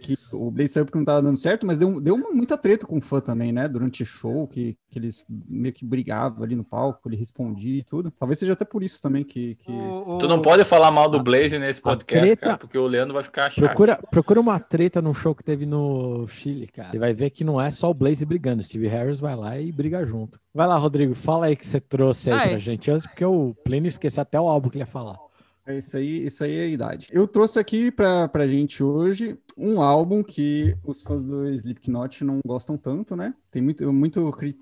que 0.00 0.16
o 0.32 0.50
Blaze 0.50 0.72
saiu 0.72 0.84
porque 0.86 0.98
não 0.98 1.04
tava 1.04 1.22
dando 1.22 1.36
certo, 1.36 1.66
mas 1.66 1.76
deu, 1.76 2.00
deu 2.00 2.16
muita 2.16 2.56
treta 2.56 2.86
com 2.86 2.96
o 2.98 3.00
fã 3.00 3.20
também, 3.20 3.52
né? 3.52 3.68
Durante 3.68 4.02
o 4.02 4.06
show, 4.06 4.46
que, 4.46 4.76
que 4.90 4.98
eles 4.98 5.24
meio 5.28 5.74
que 5.74 5.84
brigavam 5.84 6.42
ali 6.42 6.54
no 6.56 6.64
palco, 6.64 7.08
ele 7.08 7.16
respondia 7.16 7.78
e 7.80 7.82
tudo. 7.84 8.10
Talvez 8.10 8.38
seja 8.38 8.54
até 8.54 8.64
por 8.64 8.82
isso 8.82 9.00
também 9.02 9.22
que. 9.22 9.54
que... 9.56 9.70
O- 9.70 10.16
o- 10.16 10.18
Tu 10.18 10.26
não 10.28 10.40
pode 10.40 10.64
falar 10.64 10.90
mal 10.90 11.08
do 11.10 11.22
Blaze 11.22 11.58
nesse 11.58 11.80
podcast, 11.80 12.26
treta- 12.26 12.46
cara, 12.46 12.58
porque 12.58 12.78
o 12.78 12.86
Leandro 12.86 13.12
vai 13.14 13.22
ficar 13.22 13.50
chato. 13.50 13.64
Procura, 13.64 13.98
procura 14.10 14.40
uma 14.40 14.58
treta 14.58 15.02
num 15.02 15.12
show 15.14 15.34
que 15.34 15.44
teve 15.44 15.66
no 15.66 16.26
Chile, 16.28 16.66
cara. 16.68 16.90
Você 16.90 16.98
vai 16.98 17.12
ver 17.12 17.30
que 17.30 17.44
não 17.44 17.60
é 17.60 17.70
só 17.70 17.90
o 17.90 17.94
Blaze 17.94 18.24
brigando. 18.24 18.62
Steve 18.62 18.86
Harris 18.88 19.20
vai 19.20 19.36
lá 19.36 19.58
e 19.60 19.70
briga 19.70 20.04
junto. 20.06 20.40
Vai 20.54 20.66
lá, 20.66 20.76
Rodrigo, 20.78 21.14
fala 21.14 21.46
aí 21.46 21.56
que 21.56 21.66
você 21.66 21.78
trouxe 21.80 22.30
aí 22.30 22.38
Ah, 22.38 22.42
pra 22.42 22.52
é. 22.52 22.58
gente 22.58 22.90
antes, 22.90 23.06
porque 23.06 23.24
o 23.24 23.54
Plínio 23.62 23.88
esqueceu 23.88 24.22
até 24.22 24.40
o 24.40 24.48
álbum 24.48 24.70
que 24.70 24.76
ele 24.76 24.82
ia 24.82 24.86
falar. 24.86 25.18
É 25.66 25.78
isso 25.78 25.96
aí, 25.96 26.24
isso 26.26 26.44
aí 26.44 26.56
é 26.58 26.62
a 26.62 26.66
idade. 26.68 27.08
Eu 27.10 27.26
trouxe 27.26 27.58
aqui 27.58 27.90
pra, 27.90 28.28
pra 28.28 28.46
gente 28.46 28.82
hoje 28.84 29.36
um 29.56 29.80
álbum 29.80 30.22
que 30.22 30.76
os 30.84 31.02
fãs 31.02 31.24
do 31.24 31.48
Slipknot 31.48 32.22
não 32.24 32.40
gostam 32.46 32.76
tanto, 32.76 33.16
né? 33.16 33.34
Tem 33.50 33.62
muito, 33.62 33.90
muito 33.90 34.30
cri- 34.32 34.58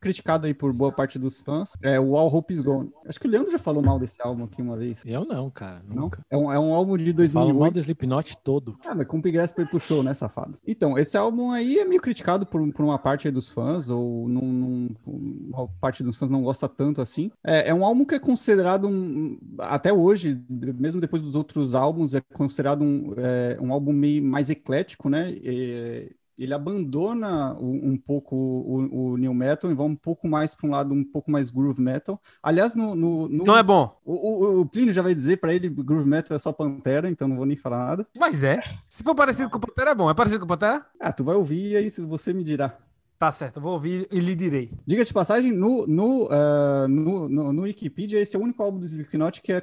criticado 0.00 0.46
aí 0.46 0.54
por 0.54 0.72
boa 0.72 0.92
parte 0.92 1.18
dos 1.18 1.40
fãs. 1.40 1.72
É 1.82 1.98
o 1.98 2.16
All 2.16 2.32
Hope 2.32 2.52
Is 2.54 2.60
Gone. 2.60 2.90
Acho 3.06 3.18
que 3.18 3.26
o 3.26 3.30
Leandro 3.30 3.50
já 3.50 3.58
falou 3.58 3.82
mal 3.82 3.98
desse 3.98 4.16
álbum 4.22 4.44
aqui 4.44 4.62
uma 4.62 4.76
vez. 4.76 5.02
Eu 5.04 5.24
não, 5.24 5.50
cara. 5.50 5.82
Não? 5.88 6.02
Nunca. 6.02 6.24
É 6.30 6.36
um, 6.36 6.52
é 6.52 6.58
um 6.60 6.72
álbum 6.72 6.96
de 6.96 7.12
Falo 7.28 7.48
mal 7.48 7.70
2008. 7.72 7.72
do 7.74 7.78
Slipknot 7.80 8.36
todo. 8.44 8.76
Ah, 8.86 8.94
mas 8.94 9.06
com 9.06 9.20
pra 9.20 9.30
ir 9.30 9.68
pro 9.68 9.80
show, 9.80 10.02
né, 10.02 10.14
safado? 10.14 10.58
Então, 10.66 10.96
esse 10.96 11.16
álbum 11.16 11.50
aí 11.50 11.78
é 11.78 11.84
meio 11.84 12.00
criticado 12.00 12.46
por, 12.46 12.72
por 12.72 12.84
uma 12.84 12.98
parte 12.98 13.26
aí 13.26 13.32
dos 13.32 13.48
fãs, 13.48 13.90
ou 13.90 14.28
não, 14.28 14.40
não- 14.42 14.88
uma 15.06 15.68
parte 15.80 16.02
dos 16.04 16.16
fãs 16.16 16.30
não 16.30 16.42
gosta 16.42 16.68
tanto 16.68 17.00
assim. 17.00 17.30
É, 17.44 17.70
é 17.70 17.74
um 17.74 17.84
álbum 17.84 18.04
que 18.04 18.14
é 18.14 18.18
considerado, 18.20 18.86
um, 18.88 19.36
até 19.58 19.92
hoje, 19.92 20.40
mesmo 20.48 21.00
depois 21.00 21.20
dos 21.22 21.34
outros 21.34 21.74
álbuns, 21.74 22.14
é 22.14 22.20
considerado 22.32 22.82
um, 22.82 23.12
é, 23.16 23.58
um 23.60 23.72
álbum 23.72 23.92
meio 23.92 24.19
mais 24.20 24.50
eclético, 24.50 25.08
né? 25.08 25.32
É, 25.44 26.10
ele 26.38 26.54
abandona 26.54 27.54
um, 27.60 27.90
um 27.92 27.96
pouco 27.98 28.34
o, 28.34 29.12
o 29.12 29.16
new 29.18 29.34
metal 29.34 29.70
e 29.70 29.74
vai 29.74 29.86
um 29.86 29.94
pouco 29.94 30.26
mais 30.26 30.54
para 30.54 30.66
um 30.66 30.70
lado 30.70 30.94
um 30.94 31.04
pouco 31.04 31.30
mais 31.30 31.50
groove 31.50 31.82
metal. 31.82 32.18
Aliás, 32.42 32.74
no, 32.74 32.94
no, 32.94 33.28
no- 33.28 33.42
Então 33.42 33.56
é 33.58 33.62
bom. 33.62 33.94
o, 34.04 34.14
o, 34.14 34.60
o 34.62 34.66
Plínio 34.66 34.92
já 34.92 35.02
vai 35.02 35.14
dizer 35.14 35.36
para 35.38 35.52
ele 35.54 35.68
groove 35.68 36.08
metal 36.08 36.34
é 36.34 36.40
só 36.40 36.50
Pantera, 36.52 37.10
então 37.10 37.28
não 37.28 37.36
vou 37.36 37.44
nem 37.44 37.56
falar 37.58 37.86
nada. 37.86 38.06
Mas 38.18 38.42
é. 38.42 38.62
Se 38.88 39.02
for 39.02 39.14
parecido 39.14 39.50
com 39.50 39.58
o 39.58 39.60
Pantera, 39.60 39.90
é 39.90 39.94
bom. 39.94 40.08
É 40.08 40.14
parecido 40.14 40.40
com 40.40 40.46
o 40.46 40.48
Pantera? 40.48 40.86
Ah, 40.98 41.12
tu 41.12 41.24
vai 41.24 41.34
ouvir 41.36 41.72
e 41.72 41.76
aí 41.76 41.90
você 41.90 42.32
me 42.32 42.42
dirá. 42.42 42.76
Tá 43.20 43.30
certo, 43.30 43.58
eu 43.58 43.62
vou 43.62 43.74
ouvir 43.74 44.08
e 44.10 44.18
lhe 44.18 44.34
direi. 44.34 44.70
Diga 44.86 45.04
de 45.04 45.12
passagem, 45.12 45.52
no, 45.52 45.86
no, 45.86 46.26
ah, 46.30 46.86
no, 46.88 47.28
no, 47.28 47.52
no 47.52 47.62
Wikipedia, 47.64 48.18
esse 48.18 48.34
é 48.34 48.38
o 48.38 48.42
único 48.42 48.62
álbum 48.62 48.78
do 48.78 48.86
Slipknot 48.86 49.42
que 49.42 49.52
é, 49.52 49.58
é- 49.58 49.62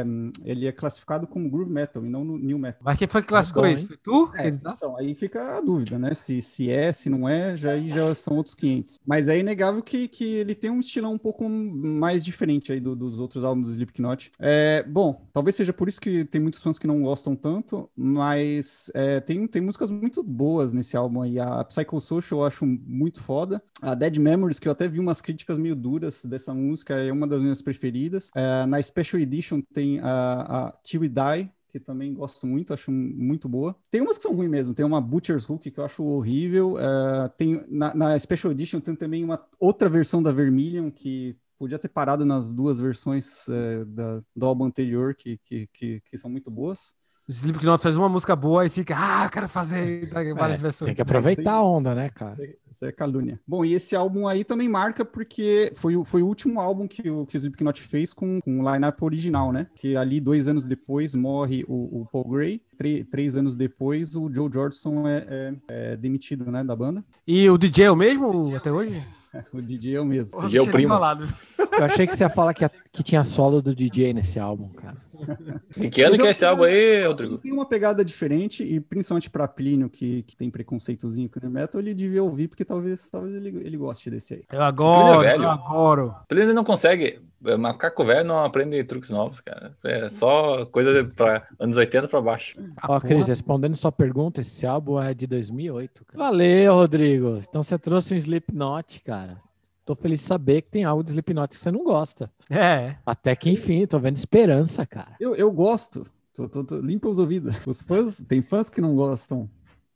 é, 0.00 0.04
hum, 0.04 0.32
ele 0.44 0.66
é 0.66 0.72
classificado 0.72 1.28
como 1.28 1.48
groove 1.48 1.70
metal 1.70 2.04
e 2.04 2.08
não 2.08 2.24
no 2.24 2.36
new 2.36 2.58
metal. 2.58 2.80
Mas 2.82 2.98
quem 2.98 3.06
foi 3.06 3.22
que 3.22 3.28
classificou 3.28 3.62
bom, 3.62 3.68
isso? 3.68 3.86
Foi 3.86 3.96
tu? 3.96 4.32
É, 4.34 4.48
então, 4.48 4.96
aí 4.96 5.14
fica 5.14 5.56
a 5.58 5.60
dúvida, 5.60 5.96
né? 5.96 6.12
Se, 6.14 6.42
se 6.42 6.68
é, 6.68 6.92
se 6.92 7.08
não 7.08 7.28
é, 7.28 7.56
já, 7.56 7.70
aí 7.70 7.88
já 7.88 8.12
são 8.16 8.36
outros 8.36 8.56
500. 8.56 8.98
Mas 9.06 9.28
é 9.28 9.38
inegável 9.38 9.80
que, 9.80 10.08
que 10.08 10.24
ele 10.24 10.52
tem 10.56 10.68
um 10.68 10.80
estilão 10.80 11.12
um 11.12 11.18
pouco 11.18 11.48
mais 11.48 12.24
diferente 12.24 12.72
aí 12.72 12.80
do- 12.80 12.96
dos 12.96 13.20
outros 13.20 13.44
álbuns 13.44 13.68
do 13.68 13.72
Slipknot. 13.74 14.32
É, 14.40 14.82
bom, 14.88 15.24
talvez 15.32 15.54
seja 15.54 15.72
por 15.72 15.86
isso 15.88 16.00
que 16.00 16.24
tem 16.24 16.40
muitos 16.40 16.60
fãs 16.60 16.80
que 16.80 16.86
não 16.88 17.00
gostam 17.00 17.36
tanto, 17.36 17.88
mas 17.96 18.90
é, 18.92 19.20
tem, 19.20 19.46
tem 19.46 19.62
músicas 19.62 19.88
muito 19.88 20.20
boas 20.20 20.72
nesse 20.72 20.96
álbum 20.96 21.22
aí. 21.22 21.38
A 21.38 21.62
Psychosocial 21.62 22.40
eu 22.40 22.44
acho 22.44 22.55
muito 22.64 23.22
foda. 23.22 23.62
A 23.82 23.94
Dead 23.94 24.16
Memories, 24.18 24.58
que 24.58 24.68
eu 24.68 24.72
até 24.72 24.86
vi 24.88 25.00
umas 25.00 25.20
críticas 25.20 25.58
meio 25.58 25.76
duras 25.76 26.24
dessa 26.24 26.54
música, 26.54 26.94
é 26.94 27.12
uma 27.12 27.26
das 27.26 27.42
minhas 27.42 27.60
preferidas. 27.60 28.30
É, 28.34 28.64
na 28.66 28.80
Special 28.80 29.20
Edition 29.20 29.60
tem 29.74 29.98
a, 30.00 30.68
a 30.68 30.72
Till 30.82 31.00
We 31.02 31.08
Die, 31.08 31.50
que 31.68 31.80
também 31.80 32.14
gosto 32.14 32.46
muito, 32.46 32.72
acho 32.72 32.90
muito 32.90 33.48
boa. 33.48 33.76
Tem 33.90 34.00
umas 34.00 34.16
que 34.16 34.22
são 34.22 34.34
ruins 34.34 34.48
mesmo, 34.48 34.72
tem 34.72 34.86
uma 34.86 35.00
Butcher's 35.00 35.48
Hook 35.48 35.70
que 35.70 35.78
eu 35.78 35.84
acho 35.84 36.02
horrível. 36.04 36.78
é, 36.78 37.28
tem 37.36 37.62
na, 37.68 37.94
na 37.94 38.18
Special 38.18 38.52
Edition 38.52 38.80
tem 38.80 38.94
também 38.94 39.22
uma 39.22 39.44
outra 39.58 39.88
versão 39.88 40.22
da 40.22 40.32
Vermilion 40.32 40.90
que 40.90 41.36
podia 41.58 41.78
ter 41.78 41.88
parado 41.88 42.24
nas 42.24 42.52
duas 42.52 42.78
versões 42.78 43.48
é, 43.48 43.84
da- 43.84 44.22
do 44.34 44.46
álbum 44.46 44.64
anterior 44.64 45.14
que, 45.14 45.38
que, 45.38 45.66
que, 45.72 46.00
que 46.00 46.18
são 46.18 46.30
muito 46.30 46.50
boas. 46.50 46.94
O 47.28 47.32
Slipknot 47.32 47.82
faz 47.82 47.96
uma 47.96 48.08
música 48.08 48.36
boa 48.36 48.64
e 48.64 48.70
fica, 48.70 48.94
ah, 48.96 49.28
quero 49.28 49.48
fazer 49.48 50.08
várias 50.10 50.60
É, 50.60 50.62
versões. 50.62 50.86
tem 50.86 50.94
que 50.94 51.02
aproveitar 51.02 51.54
a 51.54 51.62
onda, 51.64 51.92
né, 51.92 52.08
cara? 52.08 52.36
Isso 52.70 52.86
é 52.86 52.92
calúnia. 52.92 53.40
Bom, 53.44 53.64
e 53.64 53.74
esse 53.74 53.96
álbum 53.96 54.28
aí 54.28 54.44
também 54.44 54.68
marca 54.68 55.04
porque 55.04 55.72
foi, 55.74 55.96
o- 55.96 56.04
foi 56.04 56.22
o 56.22 56.26
último 56.28 56.60
álbum 56.60 56.86
que 56.86 57.10
o, 57.10 57.26
que 57.26 57.36
o 57.36 57.38
Slipknot 57.38 57.82
fez 57.82 58.12
com, 58.12 58.40
com 58.40 58.60
o 58.60 58.72
line-up 58.72 59.04
original, 59.04 59.50
né? 59.50 59.66
Que 59.74 59.96
ali, 59.96 60.20
dois 60.20 60.46
anos 60.46 60.66
depois, 60.66 61.16
morre 61.16 61.64
o, 61.66 62.02
o 62.02 62.06
Paul 62.12 62.28
Gray. 62.28 62.62
Tre- 62.78 63.02
três 63.02 63.34
anos 63.34 63.56
depois, 63.56 64.14
o 64.14 64.32
Joe 64.32 64.48
Jordison 64.52 65.08
é, 65.08 65.26
é- 65.28 65.54
é 65.92 65.96
demitido, 65.96 66.48
né, 66.52 66.62
da 66.62 66.76
banda. 66.76 67.04
E 67.26 67.50
o 67.50 67.58
DJ 67.58 67.86
é 67.86 67.90
o 67.90 67.96
mesmo 67.96 68.54
até 68.54 68.70
hoje? 68.70 69.02
O 69.52 69.60
DJ 69.60 69.96
é 69.96 70.00
o 70.00 70.04
mesmo. 70.04 70.32
Porra, 70.32 70.46
DJ 70.46 70.58
é 70.58 70.62
o 70.62 70.64
bicho 70.66 70.76
primo. 70.76 70.94
Eu 70.94 71.84
achei 71.84 72.06
que 72.06 72.16
você 72.16 72.24
ia 72.24 72.30
falar 72.30 72.54
que, 72.54 72.68
que 72.92 73.02
tinha 73.02 73.22
solo 73.24 73.60
do 73.60 73.74
DJ 73.74 74.12
nesse 74.12 74.38
álbum, 74.38 74.68
cara. 74.70 74.96
Em 75.76 75.90
que 75.90 76.02
ano 76.02 76.16
que 76.16 76.26
é 76.26 76.30
esse 76.30 76.44
álbum 76.44 76.64
aí, 76.64 77.06
Rodrigo? 77.06 77.38
Tem 77.38 77.52
uma 77.52 77.66
pegada 77.66 78.04
diferente 78.04 78.62
e 78.62 78.80
principalmente 78.80 79.30
para 79.30 79.46
Plínio, 79.46 79.88
que, 79.88 80.22
que 80.22 80.36
tem 80.36 80.50
preconceitozinho 80.50 81.28
com 81.28 81.46
o 81.46 81.50
metal, 81.50 81.80
ele 81.80 81.94
devia 81.94 82.22
ouvir, 82.22 82.48
porque 82.48 82.64
talvez, 82.64 83.08
talvez 83.10 83.34
ele, 83.34 83.48
ele 83.64 83.76
goste 83.76 84.10
desse 84.10 84.34
aí. 84.34 84.42
Eu 84.50 84.62
adoro, 84.62 85.20
velho. 85.20 85.42
eu 85.42 85.50
adoro. 85.50 86.14
Ele 86.30 86.52
não 86.52 86.64
consegue. 86.64 87.20
É, 87.46 87.56
Macaco 87.56 88.04
velho 88.04 88.26
não 88.26 88.44
aprende 88.44 88.82
truques 88.84 89.10
novos, 89.10 89.40
cara. 89.40 89.76
É 89.84 90.08
só 90.10 90.64
coisa 90.66 90.92
de, 91.04 91.12
pra 91.14 91.46
anos 91.58 91.76
80 91.76 92.08
pra 92.08 92.20
baixo. 92.20 92.58
Ó, 92.88 93.00
Cris, 93.00 93.28
respondendo 93.28 93.74
sua 93.76 93.92
pergunta, 93.92 94.40
esse 94.40 94.66
álbum 94.66 95.00
é 95.00 95.12
de 95.14 95.26
2008. 95.26 96.04
Cara. 96.04 96.18
Valeu, 96.24 96.74
Rodrigo. 96.74 97.38
Então 97.48 97.62
você 97.62 97.78
trouxe 97.78 98.14
um 98.14 98.16
Slipknot, 98.16 99.00
cara. 99.02 99.38
Tô 99.84 99.94
feliz 99.94 100.20
de 100.20 100.26
saber 100.26 100.62
que 100.62 100.70
tem 100.70 100.84
algo 100.84 101.02
de 101.04 101.10
Slipknot 101.10 101.48
que 101.48 101.56
você 101.56 101.70
não 101.70 101.84
gosta. 101.84 102.30
É. 102.50 102.96
Até 103.06 103.36
que 103.36 103.48
enfim, 103.50 103.86
tô 103.86 103.98
vendo 104.00 104.16
esperança, 104.16 104.84
cara. 104.84 105.14
Eu, 105.20 105.34
eu 105.36 105.50
gosto. 105.52 106.04
Tô, 106.34 106.48
tô- 106.48 106.64
tô- 106.64 106.80
limpa 106.80 107.08
os 107.08 107.18
ouvidos. 107.18 107.54
Os 107.66 107.80
fãs, 107.82 108.18
tem 108.28 108.42
fãs 108.42 108.68
que 108.68 108.80
não 108.80 108.94
gostam. 108.96 109.48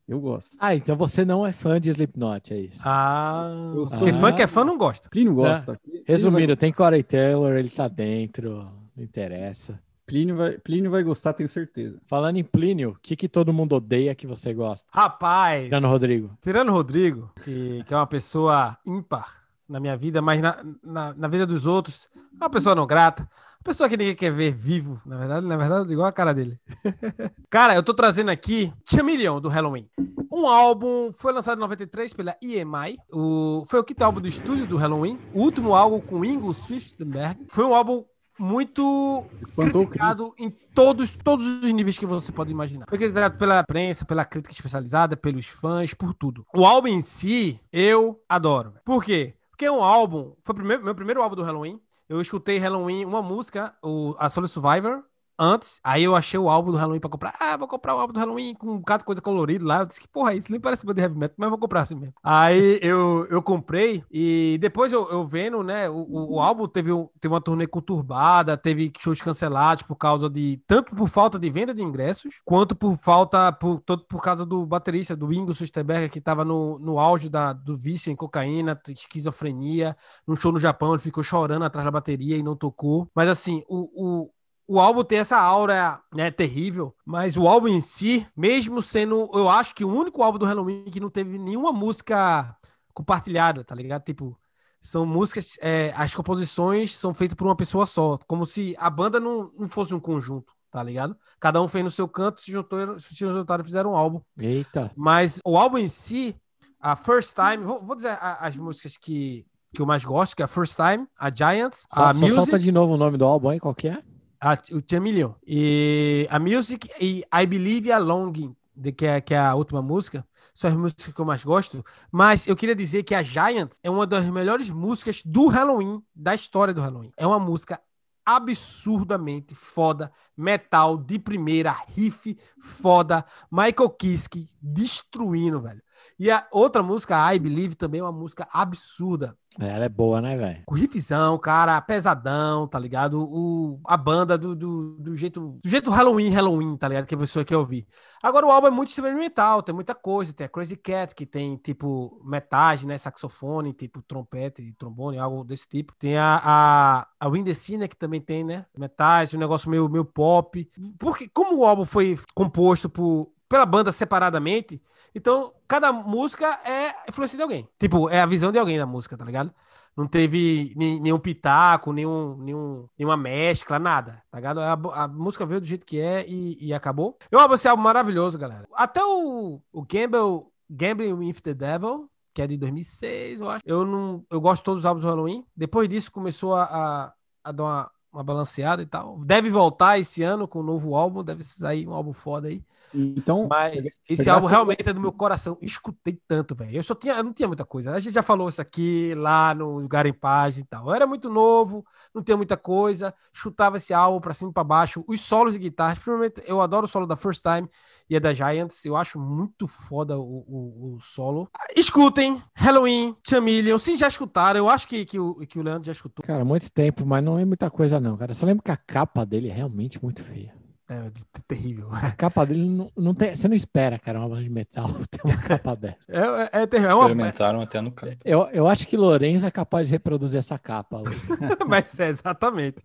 Eu 0.08 0.18
gosto. 0.18 0.56
Ah, 0.58 0.74
então 0.74 0.96
você 0.96 1.24
não 1.24 1.46
é 1.46 1.52
fã 1.52 1.80
de 1.80 1.88
Slipknot, 1.90 2.52
é 2.52 2.58
isso. 2.58 2.82
Ah, 2.84 3.52
Eu 3.76 3.86
sou- 3.86 3.98
porque 3.98 4.12
fã 4.12 4.32
que 4.32 4.42
é 4.42 4.46
fã 4.48 4.64
não 4.64 4.76
gosta. 4.76 5.08
Plínio 5.08 5.34
gosta. 5.34 5.78
Plínio 5.84 5.99
Resumindo, 6.10 6.56
tem 6.56 6.72
Corey 6.72 7.02
Taylor, 7.02 7.52
ele 7.56 7.70
tá 7.70 7.88
dentro, 7.88 8.64
não 8.96 9.04
interessa. 9.04 9.80
Plínio 10.06 10.36
vai, 10.36 10.58
Plínio 10.58 10.90
vai 10.90 11.04
gostar, 11.04 11.32
tenho 11.32 11.48
certeza. 11.48 11.98
Falando 12.06 12.36
em 12.36 12.42
Plínio, 12.42 12.90
o 12.90 12.96
que, 13.00 13.14
que 13.14 13.28
todo 13.28 13.52
mundo 13.52 13.76
odeia 13.76 14.14
que 14.14 14.26
você 14.26 14.52
gosta? 14.52 14.88
Rapaz, 14.92 15.66
Tirando 15.66 15.84
o 15.84 15.88
Rodrigo. 15.88 16.30
tirando 16.42 16.68
o 16.70 16.72
Rodrigo, 16.72 17.30
que, 17.44 17.84
que 17.86 17.94
é 17.94 17.96
uma 17.96 18.06
pessoa 18.08 18.76
ímpar 18.84 19.44
na 19.68 19.78
minha 19.78 19.96
vida, 19.96 20.20
mas 20.20 20.40
na, 20.40 20.64
na, 20.82 21.14
na 21.14 21.28
vida 21.28 21.46
dos 21.46 21.64
outros, 21.64 22.08
é 22.16 22.42
uma 22.44 22.50
pessoa 22.50 22.74
não 22.74 22.88
grata. 22.88 23.28
Uma 23.60 23.64
pessoa 23.72 23.90
que 23.90 23.96
ninguém 23.96 24.14
quer 24.16 24.32
ver 24.32 24.54
vivo, 24.54 24.98
na 25.04 25.18
verdade, 25.18 25.46
na 25.46 25.56
verdade, 25.56 25.92
igual 25.92 26.08
a 26.08 26.12
cara 26.12 26.32
dele. 26.32 26.58
cara, 27.50 27.74
eu 27.74 27.82
tô 27.82 27.92
trazendo 27.92 28.30
aqui 28.30 28.72
Chameleon, 28.88 29.38
do 29.38 29.50
Halloween. 29.50 29.86
Um 30.32 30.46
álbum, 30.46 31.12
foi 31.18 31.30
lançado 31.30 31.58
em 31.58 31.60
93 31.60 32.14
pela 32.14 32.34
EMI. 32.42 32.96
O, 33.12 33.64
foi 33.68 33.80
o 33.80 33.84
quinto 33.84 34.02
álbum 34.02 34.18
do 34.20 34.28
estúdio 34.28 34.66
do 34.66 34.78
Halloween. 34.78 35.18
O 35.34 35.40
último 35.42 35.74
álbum 35.74 36.00
com 36.00 36.24
Ingo 36.24 36.54
Swiftberg. 36.54 37.44
Foi 37.50 37.64
um 37.64 37.74
álbum 37.74 38.02
muito 38.38 39.26
Espantou 39.42 39.86
criticado 39.86 40.32
em 40.38 40.48
todos, 40.74 41.14
todos 41.22 41.44
os 41.62 41.70
níveis 41.70 41.98
que 41.98 42.06
você 42.06 42.32
pode 42.32 42.50
imaginar. 42.50 42.86
Foi 42.88 42.96
criticado 42.96 43.36
pela 43.36 43.60
imprensa, 43.60 44.06
pela 44.06 44.24
crítica 44.24 44.54
especializada, 44.54 45.18
pelos 45.18 45.44
fãs, 45.46 45.92
por 45.92 46.14
tudo. 46.14 46.46
O 46.56 46.64
álbum 46.64 46.88
em 46.88 47.02
si, 47.02 47.60
eu 47.70 48.18
adoro. 48.26 48.72
Por 48.86 49.04
quê? 49.04 49.34
Porque 49.50 49.66
é 49.66 49.70
um 49.70 49.82
álbum, 49.84 50.32
foi 50.42 50.54
o 50.54 50.56
primeiro- 50.56 50.82
meu 50.82 50.94
primeiro 50.94 51.22
álbum 51.22 51.36
do 51.36 51.42
Halloween. 51.42 51.78
Eu 52.10 52.20
escutei 52.20 52.58
Halloween, 52.58 53.04
uma 53.04 53.22
música, 53.22 53.72
o 53.80 54.16
A 54.18 54.28
Soul 54.28 54.48
Survivor, 54.48 55.04
antes. 55.40 55.80
Aí 55.82 56.04
eu 56.04 56.14
achei 56.14 56.38
o 56.38 56.48
álbum 56.48 56.70
do 56.70 56.76
Halloween 56.76 57.00
pra 57.00 57.10
comprar. 57.10 57.34
Ah, 57.40 57.56
vou 57.56 57.66
comprar 57.66 57.96
o 57.96 57.98
álbum 57.98 58.12
do 58.12 58.20
Halloween 58.20 58.54
com 58.54 58.66
um 58.66 58.78
bocado 58.78 59.00
de 59.00 59.06
coisa 59.06 59.22
colorida 59.22 59.64
lá. 59.64 59.80
Eu 59.80 59.86
disse 59.86 60.00
que 60.00 60.06
porra, 60.06 60.34
é 60.34 60.36
isso 60.36 60.50
nem 60.50 60.60
parece 60.60 60.84
banda 60.84 60.96
de 60.96 61.02
heavy 61.02 61.18
metal, 61.18 61.34
mas 61.38 61.48
vou 61.48 61.58
comprar 61.58 61.82
assim 61.82 61.94
mesmo. 61.94 62.14
Aí 62.22 62.78
eu, 62.82 63.26
eu 63.30 63.42
comprei 63.42 64.04
e 64.10 64.58
depois 64.60 64.92
eu, 64.92 65.08
eu 65.10 65.26
vendo, 65.26 65.62
né, 65.62 65.88
o, 65.88 65.96
o, 65.96 66.34
o 66.34 66.40
álbum 66.40 66.68
teve, 66.68 66.92
um, 66.92 67.08
teve 67.18 67.32
uma 67.32 67.40
turnê 67.40 67.66
conturbada, 67.66 68.56
teve 68.56 68.92
shows 68.98 69.20
cancelados 69.20 69.82
por 69.82 69.96
causa 69.96 70.28
de, 70.28 70.62
tanto 70.66 70.94
por 70.94 71.08
falta 71.08 71.38
de 71.38 71.48
venda 71.50 71.74
de 71.74 71.82
ingressos, 71.82 72.40
quanto 72.44 72.74
por 72.76 72.98
falta, 72.98 73.50
por, 73.52 73.80
todo 73.80 74.04
por 74.04 74.22
causa 74.22 74.44
do 74.44 74.66
baterista, 74.66 75.16
do 75.16 75.32
Ingo 75.32 75.54
Susterberger, 75.54 76.10
que 76.10 76.20
tava 76.20 76.44
no, 76.44 76.78
no 76.78 76.98
auge 76.98 77.28
da, 77.28 77.52
do 77.52 77.76
vício 77.76 78.12
em 78.12 78.16
cocaína, 78.16 78.78
esquizofrenia, 78.88 79.96
num 80.26 80.36
show 80.36 80.52
no 80.52 80.58
Japão, 80.58 80.92
ele 80.92 81.02
ficou 81.02 81.22
chorando 81.22 81.64
atrás 81.64 81.84
da 81.84 81.90
bateria 81.90 82.36
e 82.36 82.42
não 82.42 82.56
tocou. 82.56 83.08
Mas 83.14 83.28
assim, 83.28 83.62
o, 83.68 83.90
o, 83.94 84.30
o 84.72 84.78
álbum 84.78 85.02
tem 85.02 85.18
essa 85.18 85.36
aura, 85.38 86.00
né, 86.14 86.30
terrível, 86.30 86.94
mas 87.04 87.36
o 87.36 87.48
álbum 87.48 87.68
em 87.68 87.80
si, 87.80 88.26
mesmo 88.36 88.80
sendo, 88.80 89.28
eu 89.34 89.48
acho 89.48 89.74
que 89.74 89.84
o 89.84 89.92
único 89.92 90.22
álbum 90.22 90.38
do 90.38 90.44
Halloween 90.46 90.84
que 90.84 91.00
não 91.00 91.10
teve 91.10 91.38
nenhuma 91.38 91.72
música 91.72 92.56
compartilhada, 92.94 93.64
tá 93.64 93.74
ligado? 93.74 94.04
Tipo, 94.04 94.38
são 94.80 95.04
músicas, 95.04 95.56
é, 95.60 95.92
as 95.96 96.14
composições 96.14 96.96
são 96.96 97.12
feitas 97.12 97.34
por 97.36 97.46
uma 97.46 97.56
pessoa 97.56 97.84
só, 97.86 98.18
como 98.26 98.46
se 98.46 98.74
a 98.78 98.88
banda 98.88 99.18
não, 99.18 99.50
não 99.58 99.68
fosse 99.68 99.94
um 99.94 100.00
conjunto. 100.00 100.52
tá 100.70 100.82
ligado? 100.84 101.16
Cada 101.40 101.60
um 101.60 101.66
fez 101.66 101.82
no 101.84 101.90
seu 101.90 102.06
canto, 102.06 102.40
se 102.40 102.52
juntou, 102.52 102.96
se 103.00 103.12
juntaram 103.14 103.62
e 103.62 103.66
fizeram 103.66 103.90
um 103.90 103.96
álbum. 103.96 104.20
Eita. 104.38 104.92
Mas 104.96 105.40
o 105.44 105.58
álbum 105.58 105.78
em 105.78 105.88
si, 105.88 106.36
a 106.78 106.94
First 106.94 107.34
Time, 107.34 107.64
vou, 107.64 107.82
vou 107.84 107.96
dizer 107.96 108.10
a- 108.20 108.38
as 108.46 108.56
músicas 108.56 108.96
que, 108.96 109.44
que 109.74 109.82
eu 109.82 109.86
mais 109.86 110.04
gosto, 110.04 110.36
que 110.36 110.42
é 110.42 110.44
a 110.44 110.48
First 110.48 110.76
Time, 110.76 111.08
a 111.18 111.28
Giants, 111.28 111.82
Só, 111.92 112.04
a 112.04 112.14
só 112.14 112.20
Music, 112.20 112.34
solta 112.36 112.56
de 112.58 112.70
novo 112.70 112.94
o 112.94 112.96
nome 112.96 113.18
do 113.18 113.24
álbum 113.24 113.48
aí, 113.48 113.58
qual 113.58 113.74
que 113.74 113.88
é? 113.88 114.00
A, 114.40 114.54
o 114.72 114.82
Chameleon, 114.88 115.32
e 115.46 116.26
a 116.30 116.38
Music 116.38 116.90
e 117.00 117.22
I 117.32 117.46
Believe 117.46 117.92
a 117.92 117.98
Longing, 117.98 118.56
de, 118.74 118.92
que, 118.92 119.06
é, 119.06 119.20
que 119.20 119.34
é 119.34 119.38
a 119.38 119.54
última 119.54 119.82
música, 119.82 120.26
são 120.54 120.68
as 120.68 120.76
músicas 120.76 121.12
que 121.12 121.20
eu 121.20 121.24
mais 121.24 121.44
gosto. 121.44 121.84
Mas 122.10 122.46
eu 122.46 122.56
queria 122.56 122.74
dizer 122.74 123.02
que 123.02 123.14
a 123.14 123.22
Giants 123.22 123.78
é 123.82 123.90
uma 123.90 124.06
das 124.06 124.24
melhores 124.24 124.70
músicas 124.70 125.22
do 125.24 125.46
Halloween, 125.46 126.02
da 126.14 126.34
história 126.34 126.72
do 126.72 126.80
Halloween. 126.80 127.12
É 127.16 127.26
uma 127.26 127.38
música 127.38 127.80
absurdamente 128.24 129.54
foda, 129.54 130.12
metal 130.36 130.96
de 130.96 131.18
primeira, 131.18 131.72
riff 131.72 132.38
foda, 132.60 133.24
Michael 133.50 133.90
Kiske 133.90 134.48
destruindo, 134.60 135.60
velho. 135.60 135.82
E 136.20 136.30
a 136.30 136.46
outra 136.52 136.82
música, 136.82 137.34
I 137.34 137.38
Believe, 137.38 137.74
também 137.74 138.02
é 138.02 138.04
uma 138.04 138.12
música 138.12 138.46
absurda. 138.52 139.34
É, 139.58 139.68
Ela 139.68 139.86
é 139.86 139.88
boa, 139.88 140.20
né, 140.20 140.36
velho? 140.36 140.62
Com 140.66 140.74
riffzão, 140.74 141.38
cara, 141.38 141.80
pesadão, 141.80 142.68
tá 142.68 142.78
ligado? 142.78 143.22
O, 143.22 143.80
a 143.86 143.96
banda 143.96 144.36
do, 144.36 144.54
do, 144.54 144.96
do 144.98 145.16
jeito 145.16 145.58
do 145.64 145.68
jeito 145.68 145.90
Halloween, 145.90 146.28
Halloween, 146.28 146.76
tá 146.76 146.88
ligado? 146.88 147.06
Que 147.06 147.14
a 147.14 147.18
pessoa 147.18 147.42
quer 147.42 147.56
ouvir. 147.56 147.86
Agora 148.22 148.44
o 148.44 148.50
álbum 148.50 148.66
é 148.66 148.70
muito 148.70 148.90
experimental, 148.90 149.62
tem 149.62 149.74
muita 149.74 149.94
coisa. 149.94 150.34
Tem 150.34 150.44
a 150.44 150.48
Crazy 150.50 150.76
Cat, 150.76 151.14
que 151.14 151.24
tem 151.24 151.56
tipo 151.56 152.20
metais, 152.22 152.84
né? 152.84 152.98
Saxofone, 152.98 153.72
tipo 153.72 154.02
trompete 154.02 154.74
trombone, 154.74 155.16
algo 155.16 155.42
desse 155.42 155.66
tipo. 155.66 155.94
Tem 155.98 156.18
a, 156.18 156.38
a, 156.44 157.08
a 157.18 157.28
Windecina, 157.28 157.88
que 157.88 157.96
também 157.96 158.20
tem, 158.20 158.44
né? 158.44 158.66
Metais, 158.76 159.32
um 159.32 159.38
negócio 159.38 159.70
meio, 159.70 159.88
meio 159.88 160.04
pop. 160.04 160.70
Porque, 160.98 161.30
como 161.30 161.56
o 161.56 161.64
álbum 161.64 161.86
foi 161.86 162.18
composto 162.34 162.90
por, 162.90 163.32
pela 163.48 163.64
banda 163.64 163.90
separadamente, 163.90 164.82
então 165.14 165.52
cada 165.66 165.92
música 165.92 166.60
é 166.64 166.94
influência 167.08 167.36
de 167.36 167.42
alguém. 167.42 167.68
Tipo, 167.78 168.08
é 168.08 168.20
a 168.20 168.26
visão 168.26 168.52
de 168.52 168.58
alguém 168.58 168.78
da 168.78 168.86
música, 168.86 169.16
tá 169.16 169.24
ligado? 169.24 169.52
Não 169.96 170.06
teve 170.06 170.72
nenhum 170.76 171.18
pitaco, 171.18 171.92
nenhum, 171.92 172.36
nenhum, 172.38 172.88
nenhuma 172.98 173.16
mescla, 173.16 173.78
nada, 173.78 174.22
tá 174.30 174.38
ligado? 174.38 174.60
A, 174.60 174.72
a 174.72 175.08
música 175.08 175.44
veio 175.44 175.60
do 175.60 175.66
jeito 175.66 175.84
que 175.84 176.00
é 176.00 176.24
e, 176.26 176.56
e 176.64 176.72
acabou. 176.72 177.18
Eu 177.30 177.38
amo 177.40 177.54
esse 177.54 177.68
álbum 177.68 177.82
maravilhoso, 177.82 178.38
galera. 178.38 178.66
Até 178.72 179.04
o, 179.04 179.60
o 179.72 179.82
Gamble, 179.82 180.46
Gambling 180.70 181.12
with 181.12 181.40
the 181.42 181.52
Devil, 181.52 182.08
que 182.32 182.40
é 182.40 182.46
de 182.46 182.56
2006, 182.56 183.40
eu 183.40 183.50
acho. 183.50 183.62
Eu 183.66 183.84
não, 183.84 184.24
eu 184.30 184.40
gosto 184.40 184.62
de 184.62 184.64
todos 184.64 184.82
os 184.82 184.86
álbuns 184.86 185.02
do 185.02 185.08
Halloween. 185.08 185.44
Depois 185.56 185.88
disso 185.88 186.12
começou 186.12 186.54
a, 186.54 186.62
a, 186.62 187.12
a 187.44 187.52
dar 187.52 187.62
uma, 187.62 187.90
uma 188.12 188.24
balanceada 188.24 188.82
e 188.82 188.86
tal. 188.86 189.18
Deve 189.24 189.50
voltar 189.50 189.98
esse 189.98 190.22
ano 190.22 190.46
com 190.46 190.60
um 190.60 190.64
novo 190.64 190.94
álbum, 190.94 191.24
deve 191.24 191.42
sair 191.42 191.86
um 191.86 191.92
álbum 191.92 192.12
foda 192.12 192.48
aí. 192.48 192.64
Então, 192.94 193.46
Mas 193.48 193.98
esse 194.08 194.28
álbum 194.28 194.46
realmente 194.46 194.88
é 194.88 194.92
do 194.92 195.00
meu 195.00 195.12
coração. 195.12 195.56
Escutei 195.60 196.18
tanto, 196.26 196.54
velho. 196.54 196.76
Eu 196.76 196.82
só 196.82 196.94
tinha, 196.94 197.14
eu 197.14 197.24
não 197.24 197.32
tinha 197.32 197.46
muita 197.46 197.64
coisa. 197.64 197.92
A 197.92 198.00
gente 198.00 198.12
já 198.12 198.22
falou 198.22 198.48
isso 198.48 198.60
aqui 198.60 199.14
lá 199.16 199.54
no 199.54 199.86
Garimpagem 199.88 200.62
e 200.64 200.66
tal. 200.66 200.86
Eu 200.86 200.94
era 200.94 201.06
muito 201.06 201.28
novo, 201.28 201.84
não 202.14 202.22
tinha 202.22 202.36
muita 202.36 202.56
coisa. 202.56 203.14
Chutava 203.32 203.76
esse 203.76 203.94
álbum 203.94 204.20
pra 204.20 204.34
cima 204.34 204.50
e 204.50 204.54
pra 204.54 204.64
baixo. 204.64 205.04
Os 205.06 205.20
solos 205.20 205.52
de 205.52 205.58
guitarra, 205.58 205.94
principalmente, 205.94 206.42
eu 206.46 206.60
adoro 206.60 206.86
o 206.86 206.88
solo 206.88 207.06
da 207.06 207.16
First 207.16 207.42
Time 207.42 207.68
e 208.08 208.16
a 208.16 208.18
da 208.18 208.34
Giants. 208.34 208.84
Eu 208.84 208.96
acho 208.96 209.20
muito 209.20 209.68
foda 209.68 210.18
o, 210.18 210.44
o, 210.46 210.94
o 210.96 211.00
solo. 211.00 211.48
Escutem 211.76 212.42
Halloween, 212.54 213.14
Chameleon. 213.26 213.78
Se 213.78 213.96
já 213.96 214.08
escutaram, 214.08 214.58
eu 214.58 214.68
acho 214.68 214.88
que, 214.88 215.04
que, 215.04 215.18
o, 215.18 215.36
que 215.46 215.58
o 215.58 215.62
Leandro 215.62 215.84
já 215.86 215.92
escutou. 215.92 216.24
Cara, 216.24 216.44
muito 216.44 216.70
tempo, 216.72 217.06
mas 217.06 217.22
não 217.22 217.38
é 217.38 217.44
muita 217.44 217.70
coisa, 217.70 218.00
não, 218.00 218.16
cara. 218.16 218.32
Eu 218.32 218.34
só 218.34 218.46
lembro 218.46 218.64
que 218.64 218.70
a 218.70 218.76
capa 218.76 219.24
dele 219.24 219.48
é 219.48 219.52
realmente 219.52 220.02
muito 220.02 220.22
feia. 220.24 220.59
É, 220.92 221.08
de- 221.08 221.24
terrível. 221.46 221.88
A 221.92 222.10
capa 222.10 222.44
dele 222.44 222.68
não, 222.68 222.90
não 222.96 223.14
tem. 223.14 223.36
Você 223.36 223.46
não 223.46 223.54
espera, 223.54 223.96
cara, 223.96 224.18
uma 224.18 224.28
banda 224.28 224.42
de 224.42 224.50
metal 224.50 224.88
ter 225.08 225.20
uma 225.24 225.36
capa 225.36 225.76
dessa. 225.76 225.98
É, 226.08 226.58
é, 226.58 226.62
é 226.62 226.66
terrível. 226.66 226.90
É 226.90 226.94
uma, 226.96 227.04
Experimentaram 227.04 227.60
até 227.60 227.80
no 227.80 227.92
campo. 227.92 228.16
Eu, 228.24 228.48
eu 228.52 228.66
acho 228.66 228.88
que 228.88 228.96
Lourenço 228.96 229.46
é 229.46 229.50
capaz 229.52 229.86
de 229.86 229.92
reproduzir 229.92 230.38
essa 230.40 230.58
capa. 230.58 231.00
Mas 231.68 231.96
é 232.00 232.08
exatamente. 232.08 232.82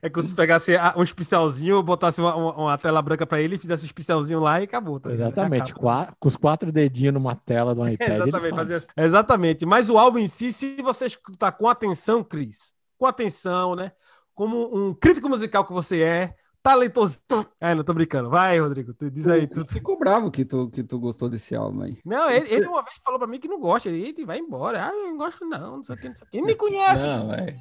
É 0.00 0.08
como 0.08 0.24
se 0.24 0.34
pegasse 0.34 0.72
um 0.96 1.02
especialzinho, 1.02 1.82
botasse 1.82 2.20
uma, 2.20 2.36
uma- 2.36 2.54
uma 2.56 2.78
tela 2.78 3.02
branca 3.02 3.26
pra 3.26 3.40
ele, 3.40 3.58
fizesse 3.58 3.82
um 3.82 3.86
especialzinho 3.86 4.38
lá 4.38 4.60
e 4.60 4.64
acabou. 4.64 5.00
tá? 5.00 5.10
Exatamente. 5.10 5.74
Qua- 5.74 6.14
com 6.20 6.28
os 6.28 6.36
quatro 6.36 6.70
dedinhos 6.70 7.12
numa 7.14 7.34
tela 7.34 7.74
do 7.74 7.82
iPad. 7.90 8.08
Exatamente, 8.08 8.54
faz. 8.54 8.70
assim. 8.70 8.86
exatamente. 8.96 9.66
Mas 9.66 9.90
o 9.90 9.98
álbum 9.98 10.18
em 10.20 10.28
si, 10.28 10.52
se 10.52 10.76
você 10.80 11.06
escutar 11.06 11.50
com 11.50 11.68
atenção, 11.68 12.22
Cris, 12.22 12.72
com 12.96 13.04
atenção, 13.04 13.74
né? 13.74 13.90
Como 14.32 14.72
um 14.76 14.94
crítico 14.94 15.28
musical 15.28 15.64
que 15.64 15.72
você 15.72 16.02
é, 16.02 16.34
talentoso. 16.66 17.20
É, 17.60 17.74
não 17.74 17.84
tô 17.84 17.94
brincando. 17.94 18.28
Vai, 18.28 18.58
Rodrigo, 18.58 18.92
tu 18.92 19.08
diz 19.10 19.28
aí. 19.28 19.46
Tu... 19.46 19.64
ficou 19.64 19.96
bravo 19.98 20.30
que 20.30 20.44
tu, 20.44 20.68
que 20.68 20.82
tu 20.82 20.98
gostou 20.98 21.28
desse 21.28 21.54
álbum 21.54 21.82
aí. 21.82 21.98
Não, 22.04 22.28
ele, 22.28 22.52
ele 22.52 22.66
uma 22.66 22.82
vez 22.82 22.96
falou 23.04 23.18
pra 23.18 23.28
mim 23.28 23.38
que 23.38 23.46
não 23.48 23.60
gosta. 23.60 23.88
Ele, 23.88 24.08
ele 24.08 24.24
vai 24.24 24.38
embora. 24.38 24.86
Ah, 24.86 24.92
eu 24.92 25.10
não 25.10 25.16
gosto, 25.16 25.44
não. 25.46 25.76
Não 25.76 25.84
sei 25.84 25.94
o 25.94 25.98
que. 25.98 26.08
Não 26.08 26.16
sei 26.16 26.26
o 26.26 26.30
que. 26.30 26.36
Ele 26.36 26.46
me 26.46 26.54
conhece. 26.56 27.06
Não, 27.06 27.32
é. 27.32 27.56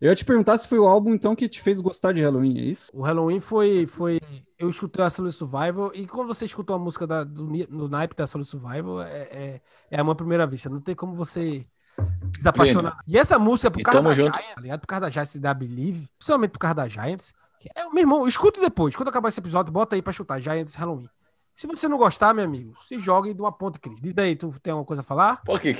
Eu 0.00 0.08
ia 0.10 0.14
te 0.14 0.24
perguntar 0.24 0.56
se 0.56 0.68
foi 0.68 0.78
o 0.78 0.86
álbum, 0.86 1.12
então, 1.12 1.34
que 1.34 1.48
te 1.48 1.60
fez 1.60 1.80
gostar 1.80 2.12
de 2.12 2.22
Halloween, 2.22 2.58
é 2.58 2.62
isso? 2.62 2.92
O 2.94 3.02
Halloween 3.02 3.40
foi, 3.40 3.86
foi. 3.86 4.20
Eu 4.56 4.70
escutei 4.70 5.04
a 5.04 5.10
Solid 5.10 5.34
Survival 5.34 5.90
e 5.94 6.06
quando 6.06 6.28
você 6.28 6.44
escutou 6.44 6.76
a 6.76 6.78
música 6.78 7.06
da, 7.08 7.24
do, 7.24 7.44
no 7.68 7.88
naipe 7.88 8.14
da 8.14 8.26
Solid 8.26 8.48
Survival, 8.48 9.02
é, 9.02 9.22
é, 9.22 9.60
é 9.90 10.02
uma 10.02 10.14
primeira 10.14 10.46
vista. 10.46 10.68
Não 10.68 10.80
tem 10.80 10.94
como 10.94 11.12
você 11.12 11.66
se 12.40 12.48
apaixonar. 12.48 12.98
E 13.06 13.18
essa 13.18 13.36
música, 13.38 13.70
por 13.70 13.80
E 13.80 13.82
causa 13.82 14.00
da 14.00 14.14
junto. 14.14 14.36
Giants, 14.36 14.54
tá 14.54 14.60
ligado? 14.60 14.80
Por 14.80 14.86
causa 14.86 15.00
da 15.00 15.10
Giants 15.10 15.36
da 15.36 15.54
Believe, 15.54 16.08
principalmente 16.18 16.50
por 16.52 16.58
causa 16.60 16.74
da 16.76 16.88
Giants. 16.88 17.34
É, 17.74 17.84
meu 17.88 17.98
irmão, 17.98 18.26
escuta 18.28 18.60
depois. 18.60 18.94
Quando 18.94 19.08
acabar 19.08 19.28
esse 19.28 19.40
episódio, 19.40 19.72
bota 19.72 19.96
aí 19.96 20.02
pra 20.02 20.12
chutar 20.12 20.40
Giants 20.40 20.74
Halloween. 20.74 21.08
Se 21.56 21.66
você 21.66 21.88
não 21.88 21.98
gostar, 21.98 22.32
meu 22.32 22.44
amigo, 22.44 22.74
se 22.84 22.98
jogue 23.00 23.34
de 23.34 23.40
uma 23.40 23.50
ponta, 23.50 23.80
Cris. 23.80 24.00
Diz 24.00 24.16
aí, 24.16 24.36
tu 24.36 24.52
tem 24.62 24.70
alguma 24.70 24.86
coisa 24.86 25.00
a 25.02 25.04
falar? 25.04 25.42
Pô, 25.44 25.58
que. 25.58 25.74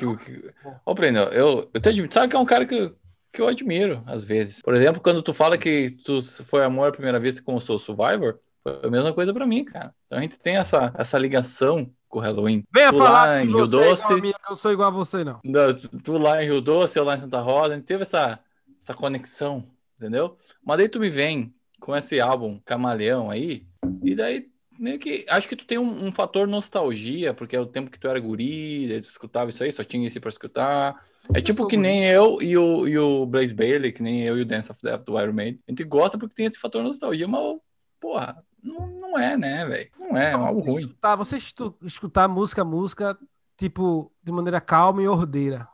Ô, 0.84 0.94
Breno, 0.94 1.20
eu, 1.32 1.70
eu 1.72 1.80
te 1.80 1.88
admiro. 1.88 2.12
Sabe 2.12 2.28
que 2.28 2.34
é 2.34 2.38
um 2.38 2.44
cara 2.44 2.66
que, 2.66 2.92
que 3.32 3.40
eu 3.40 3.46
admiro, 3.46 4.02
às 4.06 4.24
vezes. 4.24 4.60
Por 4.60 4.74
exemplo, 4.74 5.00
quando 5.00 5.22
tu 5.22 5.32
fala 5.32 5.56
que 5.56 5.90
tu 6.04 6.20
foi 6.44 6.64
amor 6.64 6.88
à 6.88 6.92
primeira 6.92 7.20
vez 7.20 7.38
com 7.38 7.54
o 7.54 7.60
Survivor, 7.60 8.40
foi 8.62 8.80
a 8.82 8.90
mesma 8.90 9.12
coisa 9.12 9.32
pra 9.32 9.46
mim, 9.46 9.64
cara. 9.64 9.94
Então 10.06 10.18
a 10.18 10.22
gente 10.22 10.36
tem 10.38 10.56
essa, 10.56 10.92
essa 10.96 11.16
ligação 11.16 11.88
com 12.08 12.18
o 12.18 12.22
Halloween. 12.22 12.64
Venha 12.74 12.90
Tu 12.90 12.98
falar 12.98 13.10
lá 13.26 13.42
em 13.42 13.46
Rio 13.46 13.62
a 13.62 13.66
Doce. 13.66 14.20
mim, 14.20 14.32
eu 14.50 14.56
sou 14.56 14.72
igual 14.72 14.88
a 14.88 14.90
você, 14.90 15.22
não. 15.22 15.38
Da- 15.44 15.74
tu 16.02 16.18
lá 16.18 16.42
em 16.42 16.46
Rio 16.46 16.60
Doce, 16.60 16.98
eu 16.98 17.04
lá 17.04 17.16
em 17.16 17.20
Santa 17.20 17.38
Rosa, 17.38 17.74
a 17.74 17.76
gente 17.76 17.86
teve 17.86 18.02
essa, 18.02 18.40
essa 18.82 18.94
conexão, 18.94 19.64
entendeu? 19.96 20.36
Mas 20.64 20.78
daí 20.78 20.88
tu 20.88 20.98
me 20.98 21.08
vem 21.08 21.54
com 21.80 21.96
esse 21.96 22.20
álbum 22.20 22.60
Camaleão 22.64 23.30
aí, 23.30 23.66
e 24.02 24.14
daí 24.14 24.48
meio 24.78 24.98
que 24.98 25.26
acho 25.28 25.48
que 25.48 25.56
tu 25.56 25.66
tem 25.66 25.78
um, 25.78 26.06
um 26.06 26.12
fator 26.12 26.46
nostalgia, 26.46 27.34
porque 27.34 27.56
é 27.56 27.60
o 27.60 27.66
tempo 27.66 27.90
que 27.90 27.98
tu 27.98 28.08
era 28.08 28.20
guri, 28.20 28.88
daí 28.88 29.00
tu 29.00 29.08
escutava 29.08 29.50
isso 29.50 29.62
aí, 29.62 29.72
só 29.72 29.82
tinha 29.82 30.06
esse 30.06 30.20
pra 30.20 30.30
escutar. 30.30 31.04
É 31.34 31.40
tipo 31.40 31.66
que 31.66 31.76
nem 31.76 32.06
eu 32.06 32.40
e 32.40 32.56
o, 32.56 32.88
e 32.88 32.98
o 32.98 33.26
Blaze 33.26 33.52
Bailey, 33.52 33.92
que 33.92 34.02
nem 34.02 34.22
eu 34.22 34.38
e 34.38 34.42
o 34.42 34.46
Dance 34.46 34.70
of 34.70 34.80
Death 34.82 35.04
do 35.04 35.20
Iron 35.20 35.32
Maiden. 35.32 35.60
A 35.66 35.72
gente 35.72 35.84
gosta 35.84 36.16
porque 36.16 36.34
tem 36.34 36.46
esse 36.46 36.58
fator 36.58 36.82
nostalgia, 36.82 37.28
mas, 37.28 37.56
porra, 38.00 38.42
não, 38.62 38.86
não 38.86 39.18
é, 39.18 39.36
né, 39.36 39.66
velho? 39.66 39.90
Não 39.98 40.16
é, 40.16 40.32
é 40.32 40.36
você 40.36 40.70
ruim. 40.70 40.82
Escutar, 40.84 41.16
você 41.16 41.38
escutar 41.82 42.28
música, 42.28 42.64
música, 42.64 43.18
tipo, 43.56 44.10
de 44.22 44.32
maneira 44.32 44.60
calma 44.60 45.02
e 45.02 45.08
ordeira. 45.08 45.68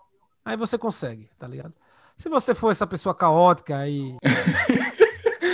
Aí 0.44 0.56
você 0.56 0.76
consegue, 0.76 1.30
tá 1.38 1.46
ligado? 1.46 1.72
Se 2.18 2.28
você 2.28 2.54
for 2.54 2.70
essa 2.70 2.86
pessoa 2.86 3.14
caótica 3.14 3.88
e. 3.88 4.16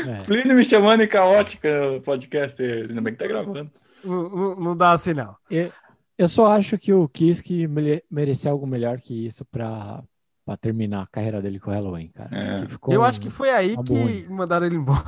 É. 0.09 0.23
Plínio 0.27 0.57
me 0.57 0.65
chamando 0.65 1.03
em 1.03 1.09
caótica 1.09 1.93
no 1.93 2.01
podcast, 2.01 2.63
ainda 2.63 3.01
bem 3.01 3.13
que 3.13 3.19
tá 3.19 3.27
gravando. 3.27 3.71
não, 4.05 4.57
não- 4.57 4.77
dá 4.77 4.93
assim, 4.93 5.13
não. 5.15 5.37
Eu, 5.51 5.73
eu 6.19 6.29
só 6.29 6.53
acho 6.53 6.77
que 6.79 6.93
o 6.93 7.09
Kiske 7.09 7.67
mere- 7.67 8.05
merecia 8.11 8.51
algo 8.51 8.67
melhor 8.67 8.99
que 9.01 9.27
isso 9.27 9.45
pra, 9.47 10.03
pra 10.45 10.57
terminar 10.57 11.03
a 11.03 11.07
carreira 11.07 11.41
dele 11.43 11.59
com 11.61 11.71
o 11.71 11.75
Halloween, 11.75 12.09
cara. 12.09 12.31
É. 12.37 12.51
Acho 12.55 12.67
que 12.67 12.73
ficou 12.73 12.95
eu 12.95 13.01
um- 13.01 13.05
acho 13.05 13.21
que 13.21 13.31
foi 13.31 13.51
aí 13.51 13.77
que 13.85 14.27
mandaram 14.29 14.67
ele 14.67 14.77
embora. 14.77 15.05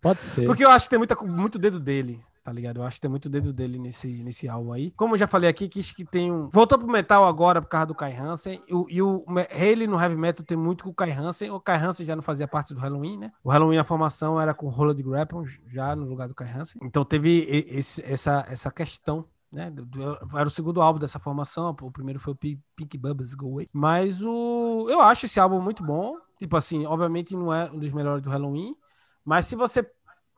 Pode 0.00 0.22
ser. 0.22 0.44
Porque 0.46 0.64
eu 0.64 0.70
acho 0.70 0.86
que 0.86 0.90
tem 0.90 0.98
muita, 0.98 1.14
muito 1.22 1.58
dedo 1.58 1.78
dele, 1.80 2.20
tá 2.42 2.52
ligado? 2.52 2.78
Eu 2.78 2.82
acho 2.84 2.96
que 2.96 3.00
tem 3.02 3.10
muito 3.10 3.28
dedo 3.28 3.52
dele 3.52 3.78
nesse, 3.78 4.08
nesse 4.22 4.48
álbum 4.48 4.72
aí. 4.72 4.90
Como 4.92 5.14
eu 5.14 5.18
já 5.18 5.26
falei 5.26 5.48
aqui, 5.48 5.68
quis 5.68 5.92
que 5.92 6.04
tem 6.04 6.30
um. 6.32 6.48
Voltou 6.50 6.78
pro 6.78 6.86
metal 6.88 7.24
agora 7.24 7.60
por 7.62 7.68
causa 7.68 7.86
do 7.86 7.94
Kai 7.94 8.14
Hansen. 8.16 8.62
E, 8.68 8.74
o- 8.74 8.86
e 8.88 9.00
o 9.02 9.24
ele 9.50 9.86
no 9.86 10.00
heavy 10.00 10.16
metal 10.16 10.44
tem 10.44 10.56
muito 10.56 10.84
com 10.84 10.90
o 10.90 10.94
Kai 10.94 11.10
Hansen. 11.12 11.50
O 11.50 11.60
Kai 11.60 11.76
Hansen 11.78 12.04
já 12.06 12.16
não 12.16 12.22
fazia 12.22 12.48
parte 12.48 12.74
do 12.74 12.80
Halloween, 12.80 13.18
né? 13.18 13.32
O 13.44 13.50
Halloween 13.50 13.76
na 13.76 13.84
formação 13.84 14.40
era 14.40 14.52
com 14.54 14.66
o 14.66 14.70
Roland 14.70 14.94
Grapple, 15.02 15.44
já 15.68 15.94
no 15.94 16.04
lugar 16.06 16.28
do 16.28 16.34
Kai 16.34 16.50
Hansen. 16.50 16.80
Então 16.84 17.04
teve 17.04 17.46
esse- 17.68 18.02
essa, 18.04 18.44
essa 18.48 18.70
questão. 18.70 19.24
Né? 19.50 19.70
Era 20.34 20.46
o 20.46 20.50
segundo 20.50 20.80
álbum 20.80 20.98
dessa 20.98 21.18
formação. 21.18 21.76
O 21.82 21.90
primeiro 21.90 22.18
foi 22.18 22.32
o 22.32 22.36
Pi- 22.36 22.58
Pink 22.74 22.96
Bubbles 22.96 23.34
Go 23.34 23.48
Away. 23.52 23.66
Mas 23.72 24.22
o, 24.22 24.86
eu 24.88 24.98
acho 25.00 25.26
esse 25.26 25.38
álbum 25.38 25.60
muito 25.60 25.84
bom. 25.84 26.16
Tipo 26.38 26.56
assim, 26.56 26.86
obviamente 26.86 27.36
não 27.36 27.52
é 27.52 27.70
um 27.70 27.78
dos 27.78 27.92
melhores 27.92 28.22
do 28.22 28.30
Halloween. 28.30 28.74
Mas 29.24 29.46
se 29.46 29.54
você 29.54 29.86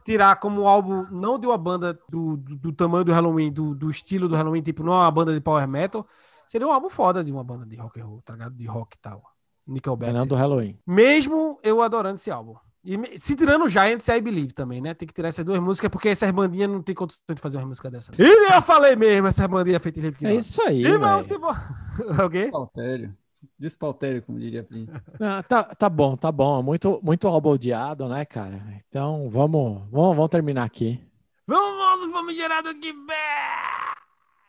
tirar 0.05 0.37
como 0.37 0.67
álbum, 0.69 1.07
não 1.11 1.39
de 1.39 1.47
uma 1.47 1.57
banda 1.59 1.99
do, 2.09 2.37
do, 2.37 2.57
do 2.57 2.73
tamanho 2.73 3.05
do 3.05 3.13
Halloween, 3.13 3.51
do, 3.53 3.75
do 3.75 3.91
estilo 3.91 4.29
do 4.29 4.37
Halloween, 4.37 4.63
tipo, 4.63 4.83
não 4.83 4.93
é 4.93 4.97
uma 4.97 5.11
banda 5.11 5.33
de 5.33 5.41
power 5.41 5.67
metal, 5.67 6.07
seria 6.47 6.67
um 6.67 6.73
álbum 6.73 6.91
foda 6.91 7.25
de 7.25 7.33
uma 7.33 7.43
banda 7.43 7.65
de 7.67 7.77
rock 7.77 8.01
and 8.01 8.05
roll, 8.05 8.23
tá 8.23 8.35
ligado? 8.35 8.55
De 8.55 8.67
rock 8.67 8.97
e 8.97 9.01
tal. 9.01 9.23
Nickelback. 9.67 10.13
Não 10.13 10.27
do 10.27 10.35
Halloween. 10.35 10.79
Mesmo 10.87 11.59
eu 11.63 11.81
adorando 11.83 12.17
esse 12.17 12.31
álbum. 12.31 12.55
E 12.85 13.19
se 13.19 13.35
tirando 13.35 13.65
o 13.65 13.69
Giants 13.69 14.07
e 14.09 14.13
I 14.13 14.21
Believe 14.21 14.53
também, 14.53 14.79
né? 14.79 14.93
Tem 14.93 15.09
que 15.09 15.15
tirar 15.15 15.29
essas 15.29 15.43
duas 15.43 15.59
músicas, 15.59 15.91
porque 15.91 16.11
essas 16.11 16.31
bandinhas 16.31 16.71
não 16.71 16.83
tem 16.83 16.95
condição 16.95 17.35
de 17.35 17.41
fazer 17.41 17.57
uma 17.57 17.67
música 17.67 17.91
dessa. 17.91 18.13
E 18.19 18.55
eu 18.55 18.61
falei 18.61 18.95
mesmo, 18.95 19.27
essas 19.27 19.47
bandinhas 19.47 19.83
feitas 19.83 20.05
em 20.05 20.27
É 20.27 20.35
isso 20.35 20.61
aí, 20.61 20.85
E 20.85 20.99
vamos 20.99 21.27
velho. 21.27 21.39
embora. 21.39 21.67
Despautério. 23.59 24.23
Como 24.23 24.39
diria 24.39 24.61
a 24.61 24.65
Plínio. 24.65 25.03
Ah, 25.21 25.43
tá, 25.43 25.65
tá 25.65 25.89
bom, 25.89 26.17
tá 26.17 26.31
bom. 26.31 26.63
Muito, 26.63 27.01
muito 27.03 27.29
álbum 27.29 27.51
odiado, 27.51 28.09
né, 28.09 28.25
cara? 28.25 28.63
Então, 28.89 29.29
vamos, 29.31 29.83
vamos, 29.91 30.17
vamos 30.17 30.29
terminar 30.29 30.65
aqui. 30.65 31.01
Vamos, 31.47 31.79
nosso 31.79 32.13
famigerado 32.13 32.69
aqui, 32.69 32.93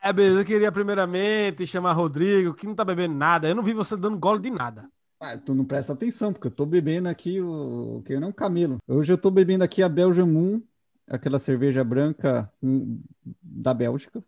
É, 0.01 0.13
beleza, 0.13 0.41
eu 0.41 0.45
queria 0.45 0.71
primeiramente 0.71 1.65
chamar 1.67 1.93
Rodrigo, 1.93 2.53
que 2.53 2.65
não 2.65 2.75
tá 2.75 2.85
bebendo 2.85 3.15
nada. 3.15 3.47
Eu 3.47 3.55
não 3.55 3.63
vi 3.63 3.73
você 3.73 3.97
dando 3.97 4.17
gole 4.17 4.41
de 4.41 4.49
nada. 4.49 4.89
Ah, 5.19 5.37
tu 5.37 5.53
não 5.55 5.65
presta 5.65 5.93
atenção, 5.93 6.31
porque 6.33 6.47
eu 6.47 6.51
tô 6.51 6.65
bebendo 6.65 7.09
aqui 7.09 7.41
o 7.41 8.01
que 8.05 8.17
não 8.19 8.27
é 8.27 8.29
um 8.29 8.33
camelo. 8.33 8.77
Hoje 8.87 9.11
eu 9.11 9.17
tô 9.17 9.31
bebendo 9.31 9.63
aqui 9.63 9.81
a 9.81 9.89
Belgian 9.89 10.25
Moon, 10.25 10.61
aquela 11.07 11.39
cerveja 11.39 11.83
branca 11.83 12.51
hum, 12.61 13.01
da 13.41 13.73
Bélgica. 13.73 14.23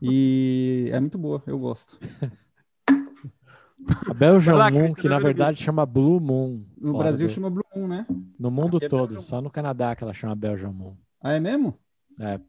E 0.00 0.88
é 0.92 1.00
muito 1.00 1.18
boa, 1.18 1.42
eu 1.46 1.58
gosto. 1.58 1.98
A 4.08 4.14
Belgian 4.14 4.54
lá, 4.54 4.70
Moon, 4.70 4.92
que 4.94 5.08
na 5.08 5.16
primeiro 5.16 5.22
verdade 5.24 5.62
chama 5.62 5.84
Blue 5.86 6.20
Moon. 6.20 6.64
No 6.80 6.98
Brasil 6.98 7.26
do- 7.26 7.32
chama 7.32 7.50
Blue 7.50 7.64
Moon, 7.74 7.86
né? 7.88 8.06
No 8.38 8.50
mundo 8.50 8.76
Aqui 8.78 8.86
é 8.86 8.88
todo, 8.88 9.20
só 9.20 9.40
no 9.40 9.50
Canadá 9.50 9.94
que 9.96 10.04
ela 10.04 10.14
chama 10.14 10.34
Belgian 10.34 10.70
Moon. 10.72 10.94
Ah, 11.22 11.32
é 11.32 11.40
mesmo? 11.40 11.78
É, 12.20 12.40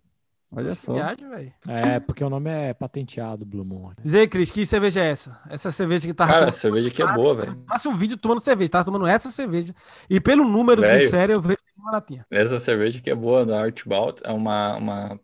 Olha 0.52 0.74
só. 0.74 0.94
Viagem, 0.96 1.30
velho. 1.30 1.54
é 1.68 2.00
porque 2.00 2.24
o 2.24 2.30
nome 2.30 2.50
é 2.50 2.74
patenteado, 2.74 3.46
Blue 3.46 3.64
Moon. 3.64 3.92
Diz 4.02 4.16
aí, 4.16 4.28
Cris, 4.28 4.50
que 4.50 4.66
cerveja 4.66 5.00
é 5.02 5.12
essa? 5.12 5.40
Essa 5.48 5.70
cerveja 5.70 6.08
que 6.08 6.14
tá. 6.14 6.26
Cara, 6.26 6.50
a 6.50 6.52
cerveja 6.52 6.88
aqui 6.90 7.04
é 7.04 7.14
boa, 7.14 7.36
velho. 7.36 7.64
Faça 7.68 7.88
um 7.88 7.96
vídeo 7.96 8.18
tomando 8.18 8.40
cerveja, 8.42 8.72
tá 8.72 8.84
tomando 8.84 9.06
essa 9.06 9.30
cerveja. 9.30 9.74
E 10.10 10.20
pelo 10.20 10.44
número 10.44 10.82
de 10.82 10.88
Velho. 10.88 11.10
série, 11.10 11.34
eu 11.34 11.42
vejo 11.42 11.58
uma 11.78 11.92
latinha. 11.92 12.26
Essa 12.32 12.60
cerveja 12.60 12.98
aqui 13.00 13.12
é 13.12 13.16
boa, 13.16 13.46
da 13.46 13.62
Archibald. 13.64 14.22
É 14.24 14.32
uma, 14.32 14.76
uma, 14.78 15.20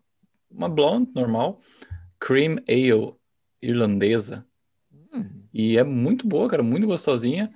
uma 0.48 0.68
blonde 0.68 1.10
normal. 1.12 1.60
Cream 2.20 2.56
Ale 2.68 3.14
irlandesa. 3.60 4.46
Hum, 5.14 5.28
E 5.58 5.78
é 5.78 5.82
muito 5.82 6.28
boa, 6.28 6.46
cara, 6.50 6.62
muito 6.62 6.86
gostosinha. 6.86 7.50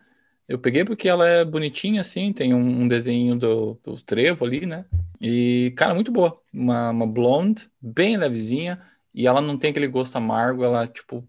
Eu 0.49 0.59
peguei 0.59 0.87
porque 0.87 1.07
ela 1.07 1.29
é 1.29 1.45
bonitinha, 1.45 2.01
assim, 2.01 2.33
tem 2.33 2.55
um, 2.55 2.83
um 2.83 2.89
desenho 2.89 3.37
do, 3.39 3.79
do 3.85 4.01
trevo 4.01 4.43
ali, 4.47 4.65
né? 4.65 4.87
E, 5.21 5.75
cara, 5.77 5.93
muito 5.95 6.11
boa. 6.11 6.41
Uma, 6.51 6.89
uma 6.89 7.07
blonde, 7.07 7.71
bem 7.79 8.17
levezinha, 8.17 8.81
e 9.13 9.27
ela 9.27 9.43
não 9.43 9.59
tem 9.59 9.71
aquele 9.71 9.87
gosto 9.87 10.17
amargo, 10.17 10.65
ela 10.65 10.85
é, 10.85 10.87
tipo, 10.87 11.23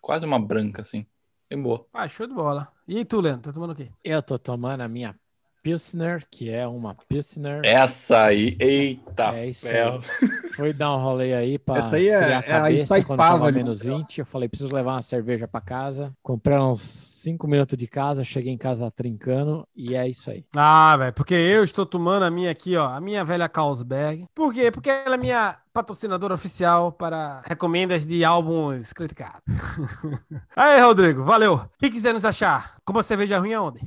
quase 0.00 0.24
uma 0.24 0.38
branca, 0.40 0.80
assim. 0.80 1.04
Bem 1.50 1.60
boa. 1.60 1.86
Ah, 1.92 2.08
show 2.08 2.26
de 2.26 2.32
bola. 2.32 2.72
E 2.88 3.04
tu, 3.04 3.20
Leandro, 3.20 3.42
tá 3.42 3.52
tomando 3.52 3.74
o 3.74 3.76
quê? 3.76 3.90
Eu 4.02 4.22
tô 4.22 4.38
tomando 4.38 4.80
a 4.80 4.88
minha 4.88 5.14
Pilsner, 5.64 6.22
que 6.30 6.50
é 6.50 6.66
uma 6.66 6.94
Pilsner. 7.08 7.62
Essa 7.64 8.24
aí, 8.24 8.54
eita 8.60 9.34
É 9.34 9.46
isso 9.46 9.66
ferro. 9.66 10.02
Fui 10.54 10.74
dar 10.74 10.94
um 10.94 10.98
rolê 10.98 11.32
aí 11.32 11.58
pra 11.58 11.78
Essa 11.78 11.96
aí 11.96 12.06
é- 12.06 12.18
esfriar 12.18 12.30
a 12.30 12.46
é 12.46 12.52
a 12.52 12.60
cabeça 12.60 13.04
quando 13.04 13.18
tava 13.18 13.50
menos 13.50 13.82
20. 13.82 14.18
Eu 14.18 14.26
falei, 14.26 14.46
preciso 14.46 14.74
levar 14.74 14.92
uma 14.92 15.00
cerveja 15.02 15.48
pra 15.48 15.62
casa. 15.62 16.12
Comprei 16.22 16.58
uns 16.58 16.82
5 16.82 17.48
minutos 17.48 17.78
de 17.78 17.86
casa, 17.86 18.22
cheguei 18.22 18.52
em 18.52 18.58
casa 18.58 18.90
trincando 18.90 19.66
e 19.74 19.94
é 19.96 20.06
isso 20.06 20.30
aí. 20.30 20.44
Ah, 20.54 20.94
velho, 20.98 21.12
porque 21.14 21.32
eu 21.32 21.64
estou 21.64 21.86
tomando 21.86 22.24
a 22.24 22.30
minha 22.30 22.50
aqui, 22.50 22.76
ó, 22.76 22.86
a 22.86 23.00
minha 23.00 23.24
velha 23.24 23.48
Carlsberg. 23.48 24.26
Por 24.34 24.52
quê? 24.52 24.70
Porque 24.70 24.90
ela 24.90 25.14
é 25.14 25.18
minha 25.18 25.56
patrocinadora 25.72 26.34
oficial 26.34 26.92
para 26.92 27.40
recomendas 27.46 28.04
de 28.04 28.22
álbuns 28.22 28.92
criticados. 28.92 29.40
aí, 30.54 30.78
Rodrigo, 30.82 31.24
valeu. 31.24 31.62
Quem 31.78 31.90
quiser 31.90 32.12
nos 32.12 32.26
achar, 32.26 32.76
como 32.84 32.98
a 32.98 33.02
cerveja 33.02 33.38
ruim 33.38 33.54
aonde? 33.54 33.80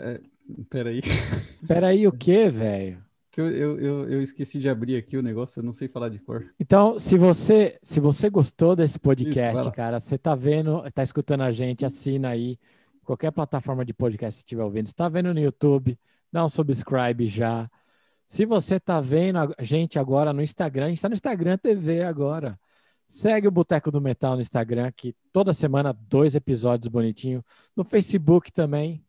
Peraí. 0.70 1.02
Peraí, 1.68 2.08
o 2.08 2.12
que, 2.12 2.50
velho? 2.50 3.04
Que 3.32 3.42
eu, 3.42 3.52
eu, 3.52 3.80
eu, 3.80 4.10
eu 4.10 4.22
esqueci 4.22 4.60
de 4.60 4.70
abrir 4.70 4.96
aqui 4.96 5.18
o 5.18 5.22
negócio, 5.22 5.60
eu 5.60 5.64
não 5.64 5.74
sei 5.74 5.88
falar 5.88 6.10
de 6.10 6.20
cor. 6.20 6.50
Então, 6.60 7.00
se 7.00 7.18
você, 7.18 7.78
se 7.84 8.00
você 8.00 8.30
gostou 8.30 8.76
desse 8.76 8.94
Isso, 8.94 9.00
podcast, 9.02 9.66
lá. 9.66 9.72
cara, 9.72 10.00
você 10.00 10.18
tá 10.18 10.34
vendo, 10.34 10.82
tá 10.92 11.04
escutando 11.04 11.42
a 11.42 11.52
gente, 11.52 11.86
assina 11.86 12.30
aí. 12.30 12.58
Qualquer 13.04 13.32
plataforma 13.32 13.86
de 13.86 13.94
podcast 13.94 14.40
que 14.40 14.46
estiver 14.46 14.64
ouvindo. 14.64 14.88
Se 14.88 14.96
tá 14.96 15.08
vendo 15.08 15.34
no 15.34 15.40
YouTube, 15.40 15.98
dá 16.32 16.44
um 16.44 16.50
subscribe 16.50 17.28
já. 17.28 17.70
Se 18.28 18.46
você 18.46 18.80
tá 18.80 19.00
vendo 19.00 19.38
a 19.38 19.64
gente 19.64 19.98
agora 19.98 20.34
no 20.34 20.42
Instagram, 20.42 20.88
a 20.88 20.90
gente 20.90 21.02
tá 21.02 21.08
no 21.08 21.16
Instagram 21.16 21.58
TV 21.58 22.04
agora. 22.04 22.60
Segue 23.08 23.48
o 23.48 23.52
Boteco 23.52 23.90
do 23.90 24.02
Metal 24.02 24.36
no 24.36 24.42
Instagram, 24.42 24.92
que 24.92 25.16
toda 25.32 25.54
semana 25.54 25.94
dois 25.94 26.36
episódios 26.36 26.90
bonitinho. 26.90 27.44
No 27.74 27.86
Facebook 27.86 28.52
também. 28.52 29.02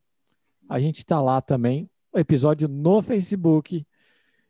A 0.68 0.78
gente 0.80 1.04
tá 1.04 1.20
lá 1.20 1.40
também. 1.40 1.88
O 2.12 2.18
episódio 2.18 2.68
no 2.68 3.00
Facebook. 3.02 3.86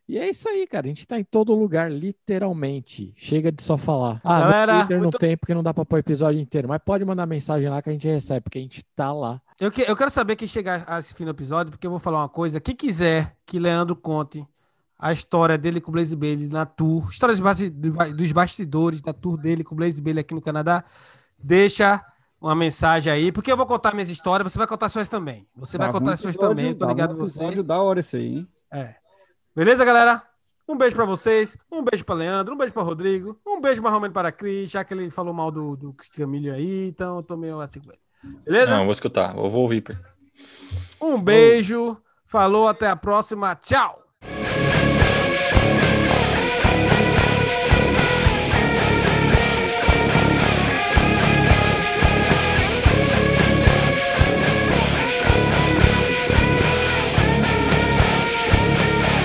E 0.09 0.16
é 0.18 0.28
isso 0.31 0.48
aí, 0.48 0.66
cara. 0.66 0.87
A 0.87 0.88
gente 0.88 1.07
tá 1.07 1.18
em 1.20 1.24
todo 1.24 1.54
lugar, 1.54 1.90
literalmente. 1.92 3.12
Chega 3.14 3.52
de 3.52 3.62
só 3.62 3.76
falar. 3.76 4.20
Ah, 4.24 4.40
Galera, 4.40 4.72
no 4.72 4.78
Twitter 4.81 4.96
não 4.96 5.02
muito- 5.04 5.18
tem 5.18 5.37
porque 5.37 5.54
não 5.54 5.62
dá 5.62 5.74
pra 5.74 5.85
pôr 5.85 5.96
o 5.96 5.98
episódio 5.98 6.40
inteiro. 6.40 6.66
Mas 6.68 6.81
pode 6.85 7.04
mandar 7.04 7.26
mensagem 7.26 7.68
lá 7.68 7.83
que 7.83 7.90
a 7.90 7.92
gente 7.92 8.09
recebe, 8.09 8.40
porque 8.40 8.59
a 8.59 8.62
gente 8.62 8.83
tá 8.96 9.12
lá. 9.12 9.40
Eu, 9.61 9.70
que- 9.70 9.83
eu 9.83 9.96
quero 9.96 10.11
saber 10.11 10.37
quem 10.37 10.48
chegar 10.48 10.85
a 10.87 10.98
esse 10.98 11.12
fim 11.14 11.24
do 11.24 11.31
episódio, 11.31 11.70
porque 11.70 11.87
eu 11.87 11.90
vou 11.90 12.00
falar 12.00 12.20
uma 12.20 12.28
coisa. 12.28 12.61
Quem 12.61 12.74
quiser 12.74 13.37
que 13.44 13.59
Leandro 13.59 13.94
conte 13.96 14.46
a 14.98 15.12
história 15.12 15.59
dele 15.59 15.81
com 15.81 15.90
o 15.90 15.92
Blaze 15.92 16.16
Bailey 16.16 16.48
na 16.48 16.64
tour, 16.66 17.09
história 17.11 17.37
dos 18.14 18.33
bastidores 18.33 19.02
da 19.02 19.12
tour 19.12 19.37
dele 19.37 19.62
com 19.62 19.74
o 19.74 19.76
Blaze 19.76 20.00
Bailey 20.00 20.22
aqui 20.22 20.35
no 20.35 20.40
Canadá, 20.40 20.85
deixa 21.38 22.04
uma 22.40 22.55
mensagem 22.55 23.12
aí, 23.12 23.33
porque 23.33 23.51
eu 23.51 23.57
vou 23.57 23.66
contar 23.66 23.92
minhas 23.94 24.09
histórias, 24.11 24.51
você 24.53 24.59
vai 24.59 24.66
contar 24.66 24.88
suas 24.88 25.09
também. 25.09 25.46
Você 25.57 25.77
vai 25.79 25.88
Tava 25.88 25.98
contar 25.98 26.12
as 26.12 26.20
suas 26.20 26.35
episódio- 26.35 26.57
também, 26.57 26.72
tô 26.72 26.79
tava 26.81 26.92
ligado 26.92 27.16
você. 27.16 27.62
da 27.62 27.81
hora 27.83 28.01
esse 28.01 28.16
aí, 28.16 28.27
hein? 28.38 28.48
É. 28.72 28.94
Beleza, 29.57 29.85
galera? 29.85 30.22
Um 30.68 30.77
beijo 30.77 30.94
pra 30.94 31.05
vocês, 31.07 31.57
um 31.72 31.83
beijo 31.83 32.05
pra 32.05 32.14
Leandro, 32.14 32.55
um 32.55 32.59
beijo 32.59 32.72
pra 32.74 32.83
Rodrigo, 32.83 33.38
um 33.46 33.59
beijo 33.61 33.81
mais 33.83 33.94
ou 33.94 34.01
menos 34.01 34.12
para 34.12 34.31
Cris, 34.31 34.70
já 34.70 34.85
que 34.85 34.92
ele 34.92 35.09
falou 35.11 35.33
mal 35.33 35.51
do, 35.51 35.74
do 35.77 35.96
Camilho 36.14 36.53
aí, 36.55 36.88
então 36.88 37.16
eu 37.16 37.22
tô 37.22 37.37
meio 37.37 37.59
assim 37.61 37.81
com 37.81 37.90
ele. 37.90 37.98
Beleza? 38.44 38.70
Não, 38.77 38.85
vou 38.85 38.92
escutar, 38.92 39.35
eu 39.37 39.48
vou 39.48 39.62
ouvir. 39.62 39.83
Um 41.01 41.20
beijo, 41.20 41.96
falou, 42.27 42.68
até 42.68 42.87
a 42.88 42.94
próxima, 42.96 43.55
tchau! 43.57 44.03